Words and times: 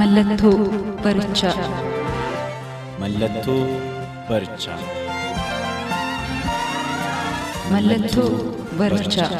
Mallattoo 0.00 0.58
barichaa. 1.04 1.54
Mallattoo 3.00 3.64
barichaa. 4.28 4.78
Mallattoo 7.72 8.30
barichaa. 8.78 9.30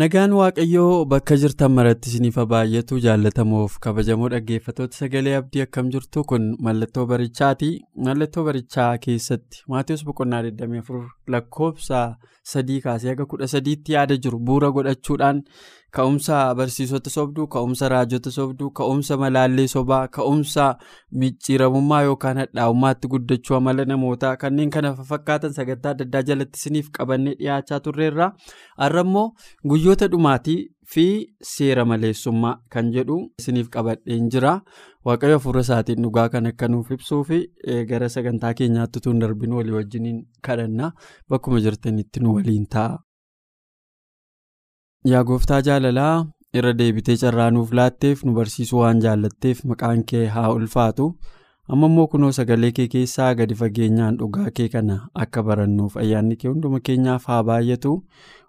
Nagaan 0.00 0.32
Waaqayyoo 0.38 1.04
bakka 1.12 1.36
jirtan 1.42 1.72
maratti 1.76 2.10
isiniif 2.10 2.36
baay'atu 2.52 2.98
jaallatamoof 3.04 3.78
kabajamoo 3.86 4.28
dhaggeeffattoota 4.34 4.98
sagalee 5.02 5.34
abdii 5.38 5.62
akkam 5.64 5.88
jirtu 5.94 6.24
kun 6.32 6.44
mallattoo 6.68 7.06
barichaati. 7.12 7.70
Mallattoo 8.08 8.44
barichaa 8.50 8.90
keessatti 9.06 9.64
Maatiyus 9.74 10.04
Boqonnaa 10.10 10.42
24 10.50 11.00
lakkoofsa 11.34 12.16
sadii 12.52 12.80
kaasee 12.80 13.08
haga 13.12 13.26
kudha 13.26 13.46
sadiitti 13.54 13.92
yaada 13.92 14.16
jiru. 14.16 14.38
Bu'uura 14.38 14.70
godhachuudhaan 14.76 15.42
ka'umsa 15.96 16.54
barsiisota 16.54 17.10
sobduu, 17.10 17.46
ka'umsa 17.54 17.88
raajota 17.92 18.30
sobduu, 18.30 18.70
ka'umsa 18.80 19.16
malaallee 19.22 19.66
sobaa, 19.74 20.08
ka'umsa 20.08 20.66
micciiramummaa 21.22 22.02
yookaan 22.08 22.40
hadhaa'ummaatti 22.42 23.08
guddachuu 23.14 23.56
amala 23.56 23.84
namootaa. 23.84 24.36
Kanneen 24.36 24.70
kana 24.70 24.94
fakkaatan 25.12 25.52
sagantaa 25.58 25.90
adda 25.96 26.04
addaa 26.08 26.22
jalatti 26.32 26.58
isiniif 26.62 26.90
qabannee 26.98 27.34
dhiyaachaa 27.40 27.80
turreerra. 27.86 28.32
Har'a 28.78 29.00
immoo 29.06 29.26
guyyoota 29.68 30.08
dhumaatii 30.14 30.58
fi 30.92 31.04
seera 31.52 31.84
maleessummaa 31.90 32.52
kan 32.74 32.86
jedhu 32.92 33.16
isiniif 33.40 33.68
qabadheen 33.74 34.28
jira. 34.34 34.52
Waaqayyo 35.06 35.36
hafuura 35.38 35.60
isaatiin 35.66 36.02
dhugaa 36.04 36.28
kan 36.34 36.46
akka 36.50 36.68
nuuf 36.68 36.90
ibsuu 36.96 37.20
fi 37.30 37.38
gara 37.90 38.08
sagantaa 38.14 38.52
keenyaatti 38.60 38.98
utuu 39.02 39.12
hin 39.12 39.20
darbin 39.24 39.52
walii 39.58 39.76
wajjiniin 39.78 40.18
kadhanna 40.48 40.92
bakkuma 41.30 41.60
jirtanitti 41.66 42.20
nu 42.24 42.34
waliin 42.38 42.66
ta'a. 42.76 42.98
Yaa 45.12 45.24
gooftaa 45.30 45.60
jaalalaa 45.68 46.14
irra 46.60 46.72
deebitee 46.78 47.16
carraa 47.24 47.50
nuuf 47.56 47.72
laatteef 47.80 48.24
nu 48.24 48.32
barsiisuu 48.38 48.80
waan 48.84 49.00
jaallatteef 49.04 49.64
maqaan 49.72 50.04
kee 50.12 50.26
haa 50.36 50.48
ulfaatu. 50.56 51.10
Amma 51.74 51.86
immoo 51.92 52.06
kunoo 52.12 52.32
sagalee 52.38 52.70
kee 52.76 52.88
keessaa 52.94 53.34
gadi 53.38 53.54
fageenyaan 53.60 54.16
dhugaa 54.20 54.50
kee 54.58 54.68
kana 54.74 54.96
akka 55.24 55.42
barannuuf 55.48 55.96
ayyaanni 56.02 56.36
kee 56.42 56.48
hunduma 56.52 56.80
keenyaaf 56.88 57.26
haa 57.32 57.42
baay'atu. 57.50 57.92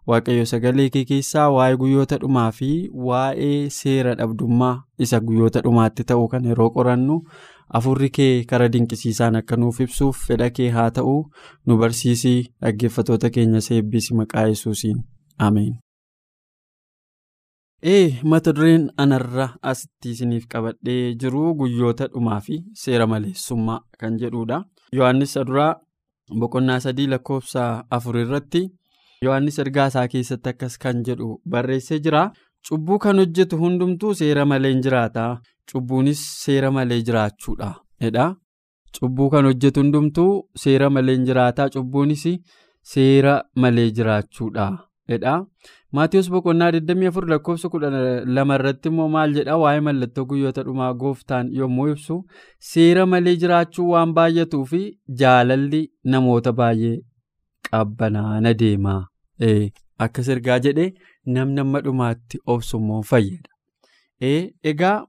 Waaqayyo 0.10 0.46
sagalee 0.50 0.90
kee 0.94 1.04
keessaa 1.10 1.48
waa'ee 1.56 1.76
guyyoota 1.82 2.18
dhumaa 2.22 2.52
fi 2.60 2.70
waa'ee 3.10 3.58
seera 3.80 4.14
dhabdummaa 4.22 4.76
isa 5.06 5.20
guyyoota 5.28 5.62
dhumaatti 5.66 6.04
ta'u 6.12 6.24
kan 6.32 6.48
yeroo 6.50 6.70
qorannu 6.78 7.18
afurri 7.80 8.10
kee 8.18 8.32
karaa 8.52 8.70
dinqisiisaan 8.76 9.36
akka 9.42 9.58
nuuf 9.64 9.82
ibsuuf 9.86 10.24
fedha 10.30 10.48
kee 10.60 10.70
haa 10.78 10.88
ta'u 11.00 11.14
nu 11.68 11.78
barsiisii 11.84 12.40
dhaggeeffattoota 12.62 13.30
keenya 13.36 13.62
eebbisi 13.76 14.18
maqaa 14.22 14.48
yesuusiin 14.54 15.04
ameen. 15.50 15.76
Ee 17.94 18.08
mata 18.32 18.52
dureen 18.56 18.90
anarra 19.04 19.46
asitti 19.72 20.10
isiniif 20.16 20.48
qabadhee 20.54 21.04
jiru 21.22 21.44
guyyoota 21.62 22.08
dhumaa 22.16 22.40
fi 22.48 22.58
seera 22.82 23.08
maleessummaa 23.14 23.80
kan 24.00 24.18
jedhudha. 24.24 24.58
Yohaannis 24.98 25.36
duraa 25.48 25.72
boqonnaa 26.40 26.80
sadii 26.86 27.08
lakkoofsa 27.14 27.70
afur 27.98 28.18
irratti. 28.26 28.64
Yohaannis 29.26 29.58
ergaa 29.62 29.88
isaa 29.92 30.08
keessatti 30.12 30.50
akkas 30.52 30.78
kan 30.84 31.00
jedhu 31.08 31.30
barreessee 31.56 31.98
jira. 32.06 32.22
Cubbuu 32.68 33.00
kan 33.06 33.18
hojjetu 33.22 33.58
hundumtuu 33.64 34.14
seera 34.20 34.46
malee 34.52 34.72
hin 34.74 34.82
jiraata. 34.86 35.26
Cubbuunis 35.72 36.22
seera 36.44 36.70
malee 36.78 37.02
jiraachuudha. 37.10 37.68
Edha. 38.10 38.28
Cubbuu 39.00 39.30
kan 39.34 39.46
hojjetu 39.50 39.84
hundumtuu 39.84 40.30
seera 40.64 40.90
malee 40.90 41.16
hin 41.18 41.26
jiraata. 41.32 41.68
Cubbuunis 41.76 42.24
seera 42.94 43.36
malee 43.66 43.90
jiraachuudha. 44.00 44.70
Edha. 45.18 45.36
Maatiyus 45.98 46.30
boqonnaa 46.32 46.72
24 46.78 47.28
lakkoofsa 47.34 47.70
12 47.76 48.56
irratti 48.56 48.90
immoo 48.94 49.08
maal 49.18 49.32
jedha 49.38 49.56
waa'ee 49.66 49.80
mallattoo 49.86 50.26
guyyoota 50.32 50.64
dhumaa 50.68 50.90
gooftaan 51.04 51.48
yommuu 51.60 51.88
ibsu 51.94 52.18
seera 52.72 53.06
malee 53.14 53.34
jiraachuu 53.44 53.88
waan 53.94 54.14
baay'atuu 54.20 54.66
fi 54.74 54.82
jaalalli 55.22 55.80
namoota 56.16 56.54
baay'ee 56.60 56.94
qabbanaana 57.72 58.54
deemaa. 58.64 59.02
Akkas 60.06 60.28
ergaa 60.34 60.60
jedhee 60.66 60.92
namni 61.36 61.60
amma 61.66 61.82
dhumaatti 61.86 62.40
obsummoo 62.54 63.02
fayyada. 63.10 63.50
Egaa 64.72 65.06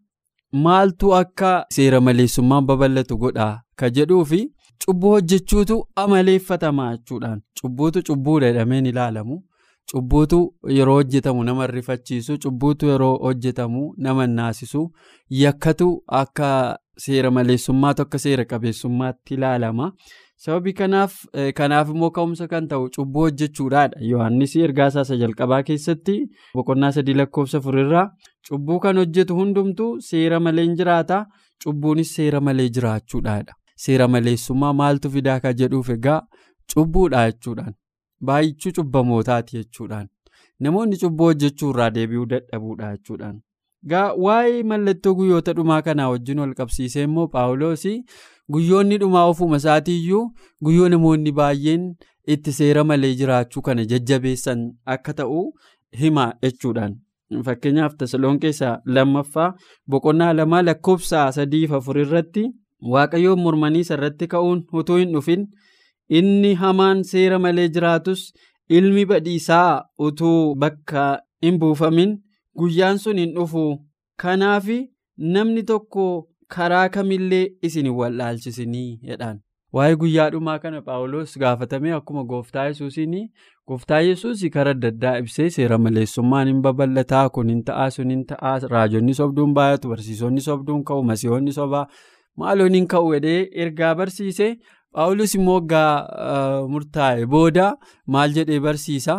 maaltu 0.64 1.14
akka 1.20 1.50
seera 1.76 2.00
maleessummaan 2.06 2.66
babal'atu 2.70 3.16
godhaa 3.22 3.54
ka 3.78 3.90
jedhuu 3.96 4.24
fi 4.30 4.40
cubbuu 4.84 5.10
hojjechuutu 5.14 5.76
amaleeffatamaa 6.02 6.90
jechuudhaan 6.96 7.40
cubbuutu 7.60 8.02
cubbuudha 8.08 8.46
jedhameen 8.52 8.86
ilaalamu. 8.92 9.42
Cubbuutu 9.92 10.38
yeroo 10.76 10.94
hojjetamu 10.94 11.44
nama 11.44 11.66
rifachiisu 11.66 12.38
cubbuutu 12.42 12.86
yeroo 12.92 13.16
hojjetamu 13.26 13.82
nama 13.98 14.26
naasisu 14.26 14.82
yakkatu 15.42 15.88
akka 16.20 16.50
seera 17.04 17.30
maleessummaatu 17.30 18.02
akka 18.02 18.18
seera 18.24 18.44
qabeessummaatti 18.44 19.34
ilaalama. 19.34 19.92
Sababii 20.44 20.72
kanaaf 20.80 21.14
kanaaf 21.56 21.88
immoo 21.94 22.10
ka'umsa 22.18 22.46
kan 22.52 22.68
ta'u 22.68 22.88
cubbuu 22.96 23.24
hojjechuudhaadha. 23.26 24.00
Yohaannis 24.10 24.54
ergaa 24.66 24.86
isaa 24.92 25.16
jalqabaa 25.22 25.62
keessatti 25.70 26.14
boqonnaa 26.54 26.90
sadii 26.96 27.14
lakkoofsa 27.20 27.58
afurirraa 27.62 28.04
cubbuu 28.48 28.78
kan 28.84 28.96
hojjetu 29.02 29.36
hundumtuu 29.40 29.90
seera 30.10 30.40
malee 30.46 30.64
hin 30.68 30.76
jiraata. 30.82 31.18
Cubbuunis 31.64 32.14
seera 32.16 32.40
malee 32.40 32.68
jiraachuudhaadha. 32.78 33.52
Seera 33.84 34.08
maleessummaa 34.14 34.72
maaltu 34.80 35.10
fidaa 35.16 35.40
ka 35.44 35.52
jedhuuf 35.60 35.90
egaa 35.96 36.20
cubbuudha 36.74 37.26
jechuudhaan. 37.30 37.74
Baay'achuu 38.24 38.72
cubbamootaati 38.78 39.56
jechuudhaan. 39.58 40.08
Namoonni 40.66 40.96
cubbuu 41.04 41.26
hojjechuu 41.32 41.70
irraa 41.74 41.90
deebi'uu 41.98 42.26
dadhabuudha 42.32 42.90
jechuudhaan. 42.96 43.38
Waa'ee 44.24 44.62
mallattoo 44.72 45.14
guyyoota 45.18 45.52
dhumaa 45.58 45.82
kanaa 45.82 46.08
wajjin 46.14 46.38
wal 46.44 46.54
qabsiisee 46.56 47.02
immoo 47.08 47.28
Paawuloos 47.36 47.84
guyyoonni 48.52 48.98
dhumaa 49.02 49.26
ofuma 49.32 49.56
isaatiiyyuu 49.62 50.22
guyyoo 50.64 50.88
namoonni 50.94 51.32
baay'een 51.38 51.84
itti 52.34 52.52
seera 52.58 52.84
malee 52.90 53.12
jiraachuu 53.20 53.62
kana 53.68 53.84
jajjabeessan 53.92 54.60
akka 54.94 55.12
ta'u 55.20 55.40
hima 56.00 56.24
jechuudhaan. 56.42 56.94
Fakkeenyaaf 57.46 57.92
Tasalonqeessa 57.98 58.68
lammaffaa 58.94 59.48
boqonnaa 59.90 60.32
lamaa 60.38 60.62
lakkoofsa 60.68 61.26
sadiif 61.36 61.72
afur 61.78 61.98
irratti 62.04 62.44
waaqayyoon 62.94 63.40
mormanii 63.44 63.84
irratti 63.96 64.26
ka'uun 64.32 64.64
utuu 64.80 64.96
hin 65.02 65.12
dhufin. 65.14 65.44
Inni 66.18 66.54
hamaan 66.62 67.04
seera 67.10 67.38
malee 67.38 67.68
jiraatus 67.74 68.22
ilmi 68.78 69.04
badiisaa 69.10 69.84
utuu 70.06 70.54
bakka 70.62 71.04
hin 71.42 71.58
buufamin 71.60 72.16
guyyaan 72.58 72.98
sun 72.98 73.18
hin 73.22 73.34
dhufu. 73.36 73.64
Kanaaf 74.22 74.66
namni 75.34 75.62
tokko 75.62 76.06
karaa 76.56 76.88
kamillee 76.96 77.46
isin 77.68 77.88
wallaalchisinii 78.00 78.90
jedhaan. 79.12 79.38
Waa'ee 79.76 79.96
guyyaa 80.02 80.30
dhumaa 80.34 80.58
kana 80.62 80.82
Paawuloos 80.86 81.34
gaafatamee 81.42 81.92
akkuma 81.96 82.24
gooftaa 82.30 82.64
yesuusiin 82.70 83.12
gooftaa 83.68 84.00
yesuus 84.06 84.40
karaa 84.56 84.72
adda 84.76 84.88
addaa 84.94 85.12
ibsee 85.24 85.46
seera 85.56 85.78
maleessummaan 85.84 86.48
hin 86.52 86.62
babal'ataa 86.64 87.28
kun 87.36 87.48
hin 87.54 87.60
ta'aa 87.68 87.90
sun 87.96 88.10
hin 88.14 88.24
ta'aa 88.32 88.56
raajonni 88.72 89.14
sobduun 89.20 89.54
baay'atu 89.58 89.88
barsiisonni 89.92 90.40
sobduun 90.48 90.82
ka'u 90.90 91.02
masiihonni 91.12 91.52
sobaa 91.58 91.84
maaloon 92.42 92.74
hin 92.78 92.86
ka'u 92.94 93.12
jedhee 93.14 93.40
ergaa 93.66 93.94
barsiise. 94.02 94.48
Paawulos 94.94 95.34
immoo 95.38 95.54
waggaa 95.60 96.66
murtaa'e 96.74 97.26
booda 97.36 97.66
maal 98.14 98.32
jedhee 98.38 98.60
barsiisa 98.66 99.16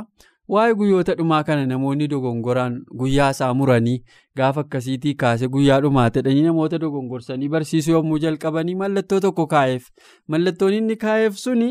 waa'ee 0.53 0.74
guyyoota 0.80 1.13
dhumaa 1.19 1.44
kana 1.48 1.65
namoonni 1.71 2.07
dogongoraan 2.13 2.74
guyyaa 3.01 3.30
isaa 3.36 3.53
muranii 3.59 3.98
gaafa 4.39 4.62
akkasiitii 4.65 5.13
kaase 5.24 5.48
guyyaa 5.56 5.80
dhumaa 5.86 6.09
jedhanii 6.18 6.42
namoota 6.48 6.80
dogongorsanii 6.83 7.50
barsiisuu 7.56 7.94
yommuu 7.95 8.18
jalqabanii 8.25 8.75
mallattoo 8.83 9.19
tokko 9.25 9.48
kaa'eef. 9.53 9.83
Mallattoon 10.27 10.74
inni 10.80 10.95
kaa'eef 11.06 11.36
suni 11.44 11.69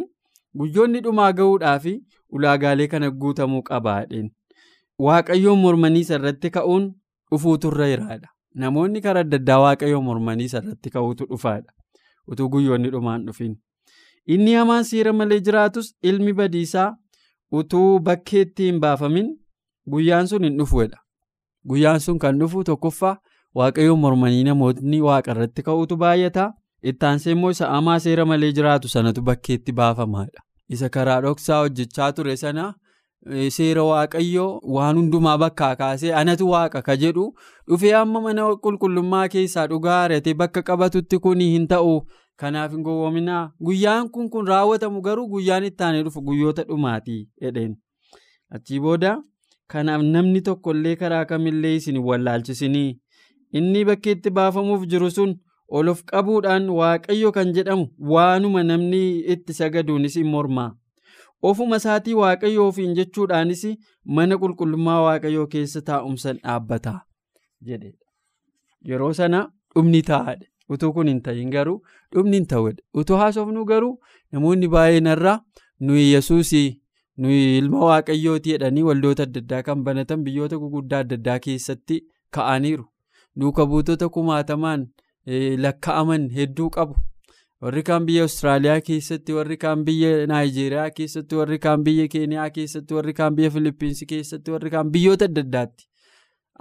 guyyoonni 0.62 1.00
dhumaa 1.06 1.32
gahuudhaaf 1.41 1.87
ulaagaalee 2.38 2.87
kana 2.94 3.11
guutamuu 3.25 3.62
qabaadheen 3.71 4.31
waaqayyoon 5.06 5.59
mormanii 5.65 6.05
irratti 6.19 6.50
ka'uun 6.56 6.87
dhufuu 7.31 7.56
turre 7.65 7.88
jiraadha. 7.93 8.29
namoonni 8.62 9.00
karaa 9.03 9.21
adda 9.26 9.37
addaa 9.41 9.59
waaqayyoo 9.65 10.00
mormanii 10.06 10.44
isarratti 10.50 10.91
ka'uutu 10.94 11.26
dhufaadha. 11.31 11.71
Utuu 12.31 12.49
guyyoonni 12.55 12.91
dhumaan 12.94 13.26
dhufin. 13.26 13.53
Inni 14.35 14.55
hamaan 14.55 14.85
seera 14.88 15.12
malee 15.19 15.38
jiraatus 15.47 15.93
ilmi 16.11 16.33
badiisaa 16.41 16.88
utuu 17.52 17.99
bakkeetti 18.08 18.64
hin 18.70 18.81
baafamin 18.81 19.29
guyyaan 19.94 20.26
sun 20.32 20.44
hin 20.49 20.58
dhufuudha 20.58 20.99
guyyaan 21.73 22.00
sun 22.00 22.19
kan 22.25 22.38
dhufu 22.43 22.64
tokkoffaa 22.64 23.17
waaqayyoo 23.61 23.97
mormanii 24.05 24.44
namoonni 24.49 25.00
waaqa 25.06 25.31
irratti 25.37 25.62
ka'uutu 25.70 25.97
baay'ata. 26.02 26.52
Ittaansee 26.91 27.32
immoo 27.32 27.50
isa 27.55 27.67
hamaa 27.70 27.99
seera 28.05 28.25
malee 28.29 28.52
jiraatu 28.58 28.88
sanatu 28.88 29.23
bakkeetti 29.23 29.73
baafamaadha 29.81 30.41
isa 30.76 30.88
karaa 30.94 31.20
dhoksaa 31.25 31.58
hojjechaa 31.62 32.12
ture 32.12 32.37
sana. 32.43 32.69
Seera 33.56 33.82
waaqayyoo 33.85 34.61
waan 34.76 34.97
hundumaa 34.97 35.37
bakkaa 35.43 35.75
kaasee 35.81 36.12
anatu 36.20 36.49
waaqa 36.50 36.82
ka 36.87 36.97
jedhu 37.02 37.25
dhufee 37.69 37.93
amma 37.99 38.20
mana 38.26 38.47
qulqullummaa 38.67 39.26
keessaa 39.35 39.67
dhugaa 39.73 39.99
arate 40.05 40.35
bakka 40.43 40.62
qabatutti 40.70 41.19
kun 41.26 41.41
hin 41.47 41.67
ta'u 41.73 41.93
kanaaf 42.43 42.73
hin 42.77 42.83
gowwoominaa 42.87 43.43
guyyaan 43.69 44.09
kun 44.17 44.31
kun 44.35 44.47
raawwatamu 44.53 45.01
garuu 45.07 45.29
guyyaan 45.35 45.65
itti 45.69 45.85
aanee 45.85 46.03
dhufu 46.07 46.23
guyyoota 46.29 46.65
dhumaatii 46.71 47.21
jedheen. 47.43 47.77
Achii 48.55 48.81
booda 48.87 49.13
kanaaf 49.75 50.03
namni 50.15 50.41
tokkollee 50.49 50.97
karaa 51.05 51.25
kamillee 51.33 51.75
isin 51.81 51.99
wallaalchisinii 52.09 52.91
inni 53.61 53.85
bakkeetti 53.91 54.31
baafamuuf 54.41 54.87
jiru 54.95 55.11
sun 55.17 55.35
ol 55.79 55.89
of 55.95 56.05
qabuudhaan 56.13 56.69
waaqayyo 56.81 57.33
kan 57.39 57.53
jedhamu 57.57 57.89
waanuma 58.15 58.63
namni 58.71 59.03
itti 59.35 59.53
sagaduunis 59.61 60.17
hin 60.21 60.27
mormaa. 60.35 60.71
ofuma 61.49 61.77
isaatii 61.81 62.15
waaqayyoo 62.21 62.65
ofiin 62.71 62.91
jechuudhaanis 62.97 63.61
mana 64.17 64.37
qulqullummaa 64.41 64.97
waaqayyoo 65.05 65.47
keessa 65.53 65.81
taa'umsan 65.87 66.37
dhaabbata 66.43 66.93
jedhe. 67.69 67.93
Yeroo 68.89 69.13
sana 69.21 69.41
dhumni 69.75 70.03
taa'adha 70.11 70.47
utuu 70.77 70.93
kun 70.97 71.09
hin 71.13 71.21
ta'in 71.27 71.51
garuu 71.57 71.77
dhumni 72.15 72.37
hin 72.41 72.47
ta'udha 72.53 73.03
utuu 73.03 73.17
haasofnu 73.23 73.65
garuu 73.73 73.93
namoonni 74.33 74.69
baay'een 74.77 75.11
irraa 75.17 75.37
nuyi 75.89 76.07
yesuus 76.13 76.53
nuyi 77.25 77.43
ilma 77.59 77.85
waaqayyooti 77.91 78.55
jedhanii 78.57 78.83
waldoota 78.89 79.23
adda 79.29 79.41
addaa 79.45 79.63
kan 79.69 79.85
banatan 79.91 80.25
biyyoota 80.29 80.59
guguddaa 80.65 81.03
adda 81.05 81.17
addaa 81.21 81.39
keessatti 81.47 82.01
ka'aniiru 82.39 82.85
duuka 83.41 83.67
buutota 83.73 84.09
kumaatamaan 84.17 84.89
lakka'aman 85.65 86.29
hedduu 86.37 86.71
qabu. 86.77 86.95
warri 87.63 87.83
kaan 87.87 88.07
biyya 88.09 88.23
Awustiraaliyaa 88.25 88.81
keessatti 88.85 89.33
warri 89.39 89.57
kaan 89.63 89.85
biyya 89.85 90.27
Naayijeeriyaa 90.31 90.91
keessatti 90.99 91.35
warri 91.41 91.59
kaan 91.65 91.83
biyya 91.89 92.07
Keeniyaa 92.15 92.47
keessatti 92.55 92.95
warri 92.99 93.15
kaan 93.19 93.35
biyya 93.41 93.51
Filiippiinsi 93.57 94.07
keessatti 94.13 94.51
warri 94.55 94.71
kaan 94.75 94.91
biyyoota 94.95 95.25
adda 95.31 95.43
addaatti. 95.47 95.85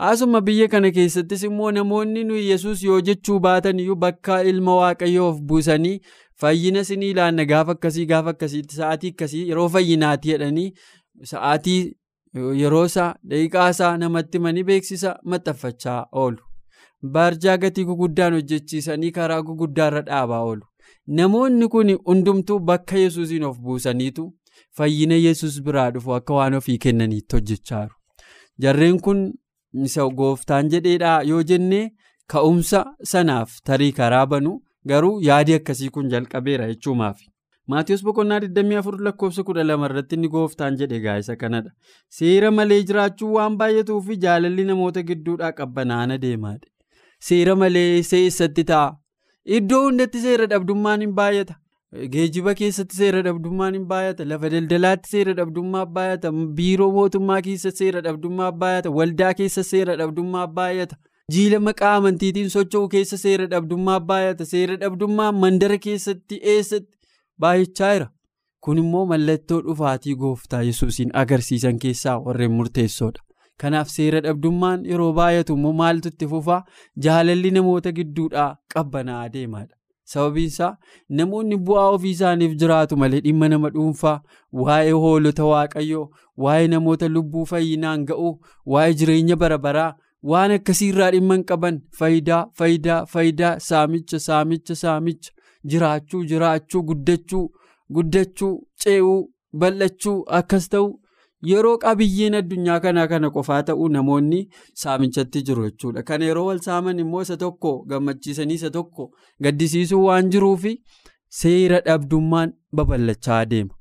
Asuma 0.07 0.39
biyya 0.41 0.67
kana 0.71 0.91
keessattis 0.95 1.43
immoo 1.43 1.71
namoonni 1.75 2.23
nuyi 2.23 2.49
yesus 2.49 2.83
yoo 2.83 2.99
jechuu 3.07 3.39
baatan 3.45 3.79
iyyuu 3.83 3.95
bakka 4.03 4.43
ilma 4.51 4.75
waaqayyoof 4.75 5.39
buusanii 5.49 5.99
fayyina 6.41 6.83
sinii 6.89 7.09
ilaanna 7.15 7.45
gaafa 7.45 7.71
akkasii 7.77 8.05
gaafa 8.11 8.29
akkasiitti 8.35 8.75
sa'aatii 8.75 9.11
akkasii 9.15 9.41
yeroo 9.49 9.65
fayyinaati 9.73 10.29
jedhanii 10.33 10.67
sa'aatii 11.31 11.81
yeroo 12.61 12.85
isaa 12.91 13.07
daqiiqaa 13.33 13.65
isaa 13.75 13.97
namatti 14.03 14.37
himanii 14.41 14.63
beeksisa 14.69 15.11
maxxanfachaa 15.33 15.97
oolu. 16.23 16.39
Baarjaa 17.17 17.57
gatii 17.65 17.85
guguddaan 17.91 18.33
hojjechiisanii 18.39 19.11
karaa 19.19 19.41
guguddaarra 19.51 20.01
dhaabaa 20.11 20.39
oolu. 20.47 20.65
Namoonni 21.19 21.67
kun 21.75 21.93
hundumtuu 22.07 22.59
bakka 22.71 22.97
yesuusiin 23.03 23.43
of 23.51 23.59
buusaniitu 23.67 24.29
fayyina 24.77 25.15
yesus 25.25 25.61
biraa 25.67 25.91
dhufu 25.91 26.13
akka 26.21 26.33
waan 26.39 26.53
ofii 26.63 26.77
kennaniitti 26.87 27.35
hojjechaa 27.35 27.83
jiru. 27.85 27.95
Jarreen 28.61 28.99
kun 28.99 29.21
isa 29.89 30.05
gooftaan 30.21 30.69
jedheedhaa 30.73 31.17
yoo 31.31 31.41
jennee 31.51 31.83
ka'umsa 32.33 32.85
sanaaf 33.11 33.57
tarii 33.69 33.91
karaa 33.99 34.25
banu 34.33 34.53
garuu 34.91 35.19
yaadi 35.27 35.53
akkasii 35.57 35.89
kun 35.97 36.09
jalqabeera 36.13 36.67
jechuumaaf. 36.71 37.19
Maatiyus 37.71 38.03
boqonnaa 38.05 38.39
24 38.45 39.03
lakkoofsa 39.07 39.43
12 39.47 39.85
irratti 39.89 40.15
inni 40.17 40.27
gooftaan 40.35 40.77
jedhe 40.79 40.99
gaa'isa 41.05 41.35
kanadha. 41.41 41.69
Seera 42.19 42.51
malee 42.51 42.79
jiraachuu 42.91 43.33
waan 43.35 43.57
baay'atuu 43.61 44.01
fi 44.07 44.17
jaalalli 44.23 44.65
namoota 44.69 45.03
gidduudhaa 45.09 45.51
qabbanaana 45.59 46.17
deemaadha. 46.23 46.67
Seera 47.27 47.55
malee 47.63 48.01
seessatti 48.11 48.63
ta'a. 48.71 48.95
Iddoo 49.57 49.81
hundatti 49.85 50.19
seera 50.25 50.47
dhabdummaan 50.53 51.01
hin 51.05 51.13
baay'ata. 51.19 51.55
Geejjiba 51.93 52.53
keessatti 52.53 52.95
seera 52.95 53.21
dhabdummaan 53.25 53.73
hin 53.73 53.85
baay'ata. 53.91 54.25
Lafa 54.31 54.49
daldalaatti 54.53 55.09
seera 55.09 55.33
dhabdummaa 55.39 55.85
baay'ata. 55.95 56.31
Biiroo 56.57 56.91
mootummaa 56.97 57.41
keessa 57.47 57.71
seera 57.71 58.01
dhabdummaa 58.07 58.51
baay'ata. 58.63 58.91
Waldaa 58.97 59.33
keessa 59.39 59.63
seera 59.63 59.95
dhabdummaa 60.01 60.45
baay'ata. 60.59 60.97
Jiila 61.33 61.59
maqaa 61.69 61.95
amantiitiin 62.01 62.49
socho'u 62.55 62.87
keessa 62.93 63.17
seera 63.23 63.47
dhabdummaa 63.55 63.99
baay'ata. 64.11 64.45
Seera 64.51 64.77
dhabdummaa 64.83 65.31
mandara 65.31 65.77
keessatti 65.87 66.39
eessatti 66.53 66.93
baay'achaa 67.45 67.93
jira. 67.95 68.09
Kun 68.61 68.77
immoo 68.83 69.05
mallattoo 69.13 69.59
dhufaatii 69.65 70.15
gooftaa 70.21 70.61
yesuusiin 70.69 71.11
agarsiisan 71.23 71.79
keessaa 71.79 72.19
warreen 72.25 72.51
murteessoodha. 72.59 73.23
Kanaaf 73.61 73.89
seera 73.95 74.21
dhabdummaan 74.27 74.85
yeroo 74.91 75.09
baay'atu 75.21 75.55
immoo 75.57 75.73
maaltu 75.81 76.11
itti 76.13 76.27
fufaa 76.35 76.61
jaalalli 77.07 77.51
namoota 77.57 77.91
gidduudhaa 77.99 78.49
qabbanaa'aa 78.75 79.33
deemaadha. 79.33 79.75
Sababiin 80.11 80.47
isaa 80.51 80.69
namoonni 81.19 81.57
bu'aa 81.69 81.87
ofii 81.95 82.11
isaaniif 82.17 82.53
jiraatu 82.61 82.97
malee 83.01 83.19
dhimma 83.25 83.49
nama 83.53 83.69
dhuunfaa 83.75 84.13
waa'ee 84.65 84.91
hoolota 85.05 85.45
waaqayyoo 85.51 86.05
waa'ee 86.45 86.67
namoota 86.75 87.09
lubbuu 87.15 87.45
fayyinaan 87.51 88.05
ga'uu 88.11 88.31
waa'ee 88.75 88.93
jireenya 89.01 89.35
bara 89.43 89.57
baraa 89.65 89.89
waan 90.31 90.51
akkasiirraa 90.57 91.11
dhimma 91.17 91.37
hin 91.39 91.43
qaban 91.51 91.81
faayidaa 91.99 92.39
faayidaa 92.61 93.01
faayidaa 93.15 93.51
saamicha 93.67 94.19
saamicha 94.29 94.75
saamicha 94.83 95.31
jiraachuu 95.73 96.23
jiraachuu 96.31 96.83
guddachuu 96.89 97.45
guddachuu 97.97 98.53
ce'uu 98.85 99.19
bal'achuu 99.61 100.17
akkas 100.39 100.69
ta'u. 100.73 100.89
Yeroo 101.47 101.77
qabiyyeen 101.83 102.35
addunyaa 102.39 102.79
kanaa 102.85 103.07
kana 103.11 103.29
qofaa 103.35 103.59
ta'uu 103.67 103.87
namoonni 103.95 104.39
saamichatti 104.83 105.41
jiru 105.49 105.63
jechuudha. 105.69 106.03
Kana 106.03 106.25
yeroo 106.29 106.45
wal 106.47 106.59
saaman 106.65 106.99
immoo 107.03 107.21
isa 107.27 107.37
tokko 107.43 107.71
gammachiisanii 107.91 108.53
isa 108.61 108.69
tokko 108.77 109.05
gaddisiisuu 109.47 110.01
waan 110.05 110.29
jiruufi 110.33 110.73
seera 111.41 111.79
dhabdummaan 111.85 112.53
babal'achaa 112.79 113.45
deema. 113.53 113.73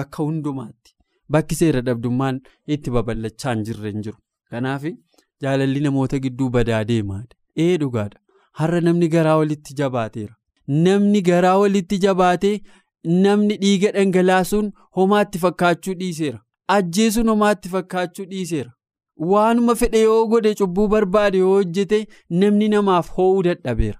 Bakka 0.00 0.22
hundumaatti 0.28 0.94
bakki 1.36 1.54
seera 1.62 1.80
dhabdummaan 1.88 2.40
itti 2.76 2.90
babal'achaa 2.98 3.54
hin 3.54 3.64
jirre 3.70 3.90
hin 3.96 4.02
jiru. 4.08 4.18
Kanaaf 4.50 4.84
jaalalli 5.42 5.80
namoota 5.88 6.18
gidduu 6.28 6.50
badaa 6.58 6.84
deemaadha. 6.92 7.34
Ee 7.64 7.76
dhugaadha. 7.78 8.18
Har'a 8.60 8.80
namni 8.86 9.08
garaa 9.16 9.36
walitti 9.40 9.74
jabaateera. 9.82 10.34
Namni 10.86 11.22
garaa 11.32 11.56
walitti 11.64 11.98
jabaatee 12.06 12.56
namni 13.26 13.56
dhiiga 13.62 13.90
dhangalaasuun 13.96 14.72
homaatti 14.96 15.38
fakkaachuu 15.44 15.94
dhiiseera. 16.02 16.38
Ajjeesuun 16.76 17.28
homaatti 17.34 17.68
fakkaachuu 17.74 18.24
dhiiseera. 18.32 18.70
Waanuma 19.32 19.74
fedhe 19.82 20.00
yoo 20.02 20.22
godhe 20.32 20.54
cubbuu 20.60 20.88
barbaade 20.94 21.38
yoo 21.44 21.52
hojjete 21.58 21.98
namni 22.42 22.68
namaaf 22.74 23.10
hoo'uu 23.18 23.42
dadhabeera. 23.48 23.98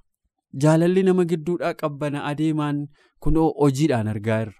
Jaalalli 0.62 1.02
nama 1.08 1.24
gidduudhaa 1.34 1.74
qabbana 1.84 2.24
adeemaan 2.30 2.80
kun 3.26 3.36
hojiidhaan 3.42 4.08
argaa 4.14 4.40
jirra 4.44 4.58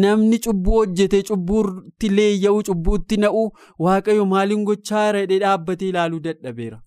namni 0.00 0.38
cubbuu 0.46 0.74
hojjete 0.78 1.20
cubbuutti 1.28 2.08
leeyya'uu 2.16 2.62
cubbuutti 2.68 3.16
na'uu 3.22 3.44
waaqayyo 3.86 4.24
maaliin 4.32 4.64
gochaa 4.70 5.04
jedhee 5.18 5.38
dhaabbatee 5.44 5.88
ilaaluu 5.92 6.20
dadhabeera? 6.26 6.80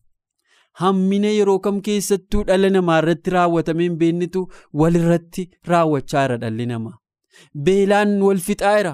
Hammina 0.81 1.27
yeroo 1.37 1.59
kam 1.65 1.81
keessattuu 1.87 2.43
dhala 2.49 2.69
namaa 2.75 2.97
irratti 3.03 3.29
raawwatameen 3.35 3.95
beennitu 4.01 4.43
walirratti 4.81 5.47
raawwachaa 5.71 6.25
jira 6.27 6.37
dhalli 6.43 6.65
namaa? 6.73 6.97
Beelaan 7.65 8.13
wal 8.27 8.37
fixaa 8.49 8.75
jira. 8.79 8.93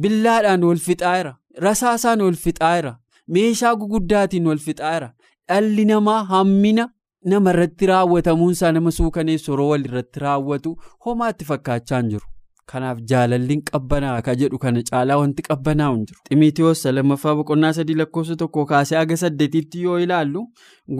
Billaadhaan 0.00 0.62
wal 0.64 0.78
fixaa'eera. 0.88 1.32
Rasaasaan 1.66 2.20
wal 2.26 2.34
fixaa'eera. 2.44 2.92
Meeshaa 3.28 3.74
guguddaatiin 3.76 4.46
wal 4.50 4.58
fixaa'eera. 4.66 5.08
Dhalli 5.48 5.84
namaa 5.84 6.24
hammina 6.34 6.88
nama 7.32 7.50
irratti 7.54 7.86
raawwatamuunsaa 7.86 8.72
nama 8.72 8.90
suukaneessu 8.90 9.52
yeroo 9.52 9.68
wal 9.72 9.84
irratti 9.88 10.20
raawwatu 10.20 10.76
homaatti 11.06 11.44
fakkaachaa 11.50 12.00
hin 12.00 12.08
jiru. 12.14 12.26
Kanaaf 12.72 12.98
jaalalliin 13.10 13.62
qabbanaa 13.70 14.22
ka 14.26 14.34
jedhu 14.42 14.58
kana 14.58 14.82
caalaa 14.90 15.16
wanti 15.22 15.42
qabbanaa'u 15.48 15.96
hin 15.96 16.04
jiru. 16.10 16.20
Ximiitiyoos 16.30 16.84
lammaffaa 16.98 17.34
boqonnaa 17.40 17.72
sadii 17.78 17.94
lakkoofsa 18.00 18.36
tokko 18.42 18.64
kaasee 18.70 18.98
haga 18.98 19.16
saddeetiitti 19.22 19.82
yoo 19.82 19.98
ilaallu 20.06 20.46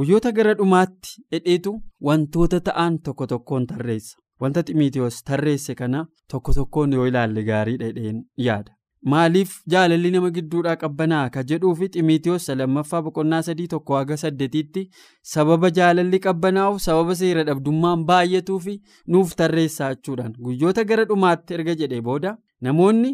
guyyoota 0.00 0.32
gara 0.38 0.54
dhumaatti 0.60 1.16
dhedheetu 1.32 1.74
wantoota 2.10 2.60
ta'an 2.68 2.98
tokko 3.08 3.26
tokkoon 3.32 3.66
tarreessa. 3.72 4.18
Wanta 4.40 4.62
ximiitiyoos 4.68 5.22
tarreesse 5.24 5.74
kana 5.74 6.06
tokko 6.32 6.52
tokkoon 6.60 6.92
yoo 6.92 7.06
ilaalle 7.12 7.42
gaarii 7.50 7.76
dhedheen 7.84 8.24
yaada. 8.48 8.73
Maaliif 9.12 9.50
jaalalli 9.72 10.10
nama 10.12 10.30
gidduudhaa 10.36 10.76
qabbanaa 10.82 11.24
ka 11.32 11.42
jedhuufi 11.48 11.88
ximiitiyoos 11.96 12.46
lammaffaa 12.60 13.00
boqonnaa 13.06 13.40
sadii 13.48 13.66
tokko 13.72 13.96
haga 13.98 14.16
saddeetiitti 14.22 14.84
sababa 15.32 15.70
jaalalli 15.78 16.20
qabbanaa'uuf 16.26 16.80
sababa 16.84 17.14
seera 17.20 17.44
dhabdummaan 17.48 18.04
baay'atuufi 18.10 18.74
nuuf 19.16 19.34
tarreessaa 19.40 19.90
jechuudhaan 19.94 20.32
guyyoota 20.46 20.84
gara 20.92 21.04
dhumaatti 21.10 21.54
erga 21.58 21.74
jedhee 21.82 22.00
booda 22.06 22.32
namoonni 22.68 23.10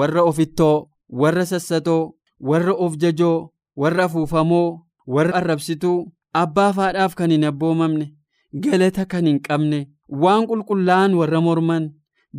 warra 0.00 0.22
ofittoo 0.30 0.76
warra 1.24 1.44
sassatoo 1.52 2.00
warra 2.52 2.72
of 2.86 2.96
jajoo 3.04 3.36
warra 3.84 4.04
afuufamoo 4.08 4.66
warra 5.18 5.34
arrabsituu 5.42 5.98
abbaaf 6.44 6.76
haadhaaf 6.84 7.14
kan 7.20 7.30
hin 7.36 7.44
abboomamne 7.52 8.08
galata 8.66 9.04
kan 9.12 9.26
hin 9.32 9.40
qabne 9.50 9.84
waan 10.24 10.48
qulqullaa'an 10.54 11.14
warra 11.20 11.40
morman 11.50 11.92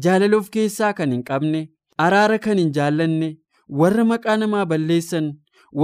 jaalala 0.08 0.38
of 0.42 0.50
keessaa 0.58 0.94
kan 1.02 1.12
hin 1.18 1.24
qabne 1.32 1.64
araara 1.98 2.38
kan 2.46 2.58
hin 2.62 2.72
jaallanne 2.78 3.30
warra 3.82 4.04
maqaa 4.12 4.38
namaa 4.42 4.66
balleessan 4.72 5.34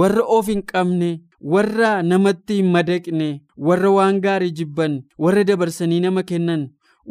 warra 0.00 0.24
of 0.36 0.46
hin 0.52 0.62
qabne 0.72 1.10
warra 1.54 1.90
namatti 2.10 2.54
hin 2.60 2.70
madaqne 2.76 3.28
warra 3.68 3.90
waan 3.96 4.20
gaarii 4.26 4.50
jibban 4.60 5.02
warra 5.26 5.44
dabarsanii 5.50 6.00
nama 6.04 6.22
kennan 6.30 6.68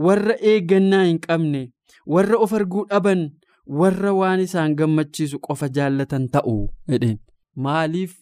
warra 0.08 0.36
eeggannaa 0.54 1.04
hin 1.10 1.20
qabne 1.28 1.62
warra 2.16 2.38
of 2.46 2.54
arguu 2.60 2.86
dhaban 2.94 3.24
warra 3.82 4.14
waan 4.20 4.40
isaan 4.46 4.76
gammachiisu 4.82 5.40
qofa 5.48 5.70
jaallatan 5.80 6.28
ta'u 6.36 6.56
maaliif 7.68 8.14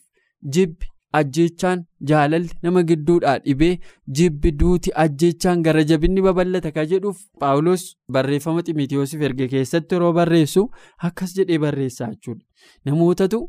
jibbi 0.56 0.88
ajjeechaan 1.20 1.84
jaalalli 2.12 2.50
nama 2.64 2.84
gidduudhaa 2.90 3.38
dhibee 3.46 3.72
jibbi 4.20 4.52
duuti 4.64 4.92
ajjeechaan 5.04 5.64
gara 5.68 5.84
jabinni 5.92 6.22
babal'ata 6.28 6.72
ka 6.76 6.86
jedhuuf 6.92 7.22
paawulos 7.44 7.86
barreeffama 8.18 8.62
ximitiyoosiif 8.68 9.22
erge 9.30 9.48
keessatti 9.54 9.96
yeroo 10.00 10.12
barreessu 10.20 10.66
akkas 11.10 11.34
jedhee 11.40 11.58
barreessaa 11.66 12.10
jechuudha. 12.12 12.44
Namootatu 12.86 13.42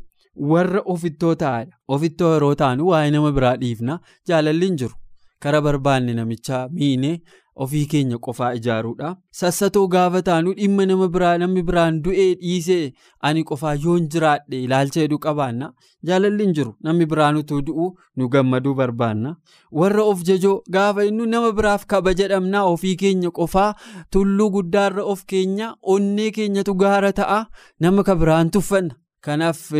warra 0.53 0.81
ofittoo 0.95 1.35
ta'adha 1.43 1.77
ofittoo 1.97 2.33
yeroo 2.33 2.55
ta'anu 2.63 2.87
waa'ee 2.91 3.11
nama 3.17 3.31
biraa 3.37 3.55
dhiifna 3.63 3.99
jaalalli 4.33 4.65
hin 4.71 4.77
jiru 4.83 4.95
kara 5.43 5.61
barbaanne 5.65 6.13
namicha 6.17 6.67
miine 6.73 7.21
ofii 7.63 7.85
keenya 7.91 8.17
qofaa 8.25 8.53
ijaaruudha. 8.57 9.09
Sassatoo 9.39 9.87
gaafa 9.93 10.21
taanu 10.27 10.53
dhimma 10.59 10.85
nama 10.85 11.07
biraa 11.15 11.37
namni 11.41 11.63
biraan 11.69 11.97
du'ee 12.03 12.35
dhiisee 12.41 12.93
ani 13.29 13.43
qofaa 13.49 13.73
yoon 13.85 14.07
jiraadhe 14.13 14.61
ilaalcha 14.65 15.01
hedduu 15.01 15.19
qabaanna. 15.25 15.67
Jaalalli 16.09 16.43
hin 16.45 16.53
jiru 16.59 16.71
namni 16.83 17.05
biraan 17.13 17.37
utuu 17.41 17.59
du'u 17.67 17.89
nu 18.17 18.29
gammaduu 18.35 18.73
barbaanna. 18.79 19.35
Warra 19.71 20.03
of 20.13 20.23
jajoo 20.29 20.55
gaafa 20.77 21.05
inni 21.09 21.27
nama 21.33 21.51
biraaf 21.59 21.85
kaba 21.95 22.13
jedhamna 22.21 22.63
ofii 22.71 22.95
keenya 23.03 23.31
qofaa 23.41 23.73
tulluu 24.11 24.49
guddaarra 24.55 25.03
of 25.15 25.25
keenya 25.33 25.75
onnee 25.95 26.31
keenyatu 26.39 26.73
gaara 26.85 27.11
ta'a 27.19 27.45
nama 27.79 28.03
ka 28.03 28.15
biraan 28.15 28.49
tuffanna. 28.57 28.95
Kanaaf 29.21 29.71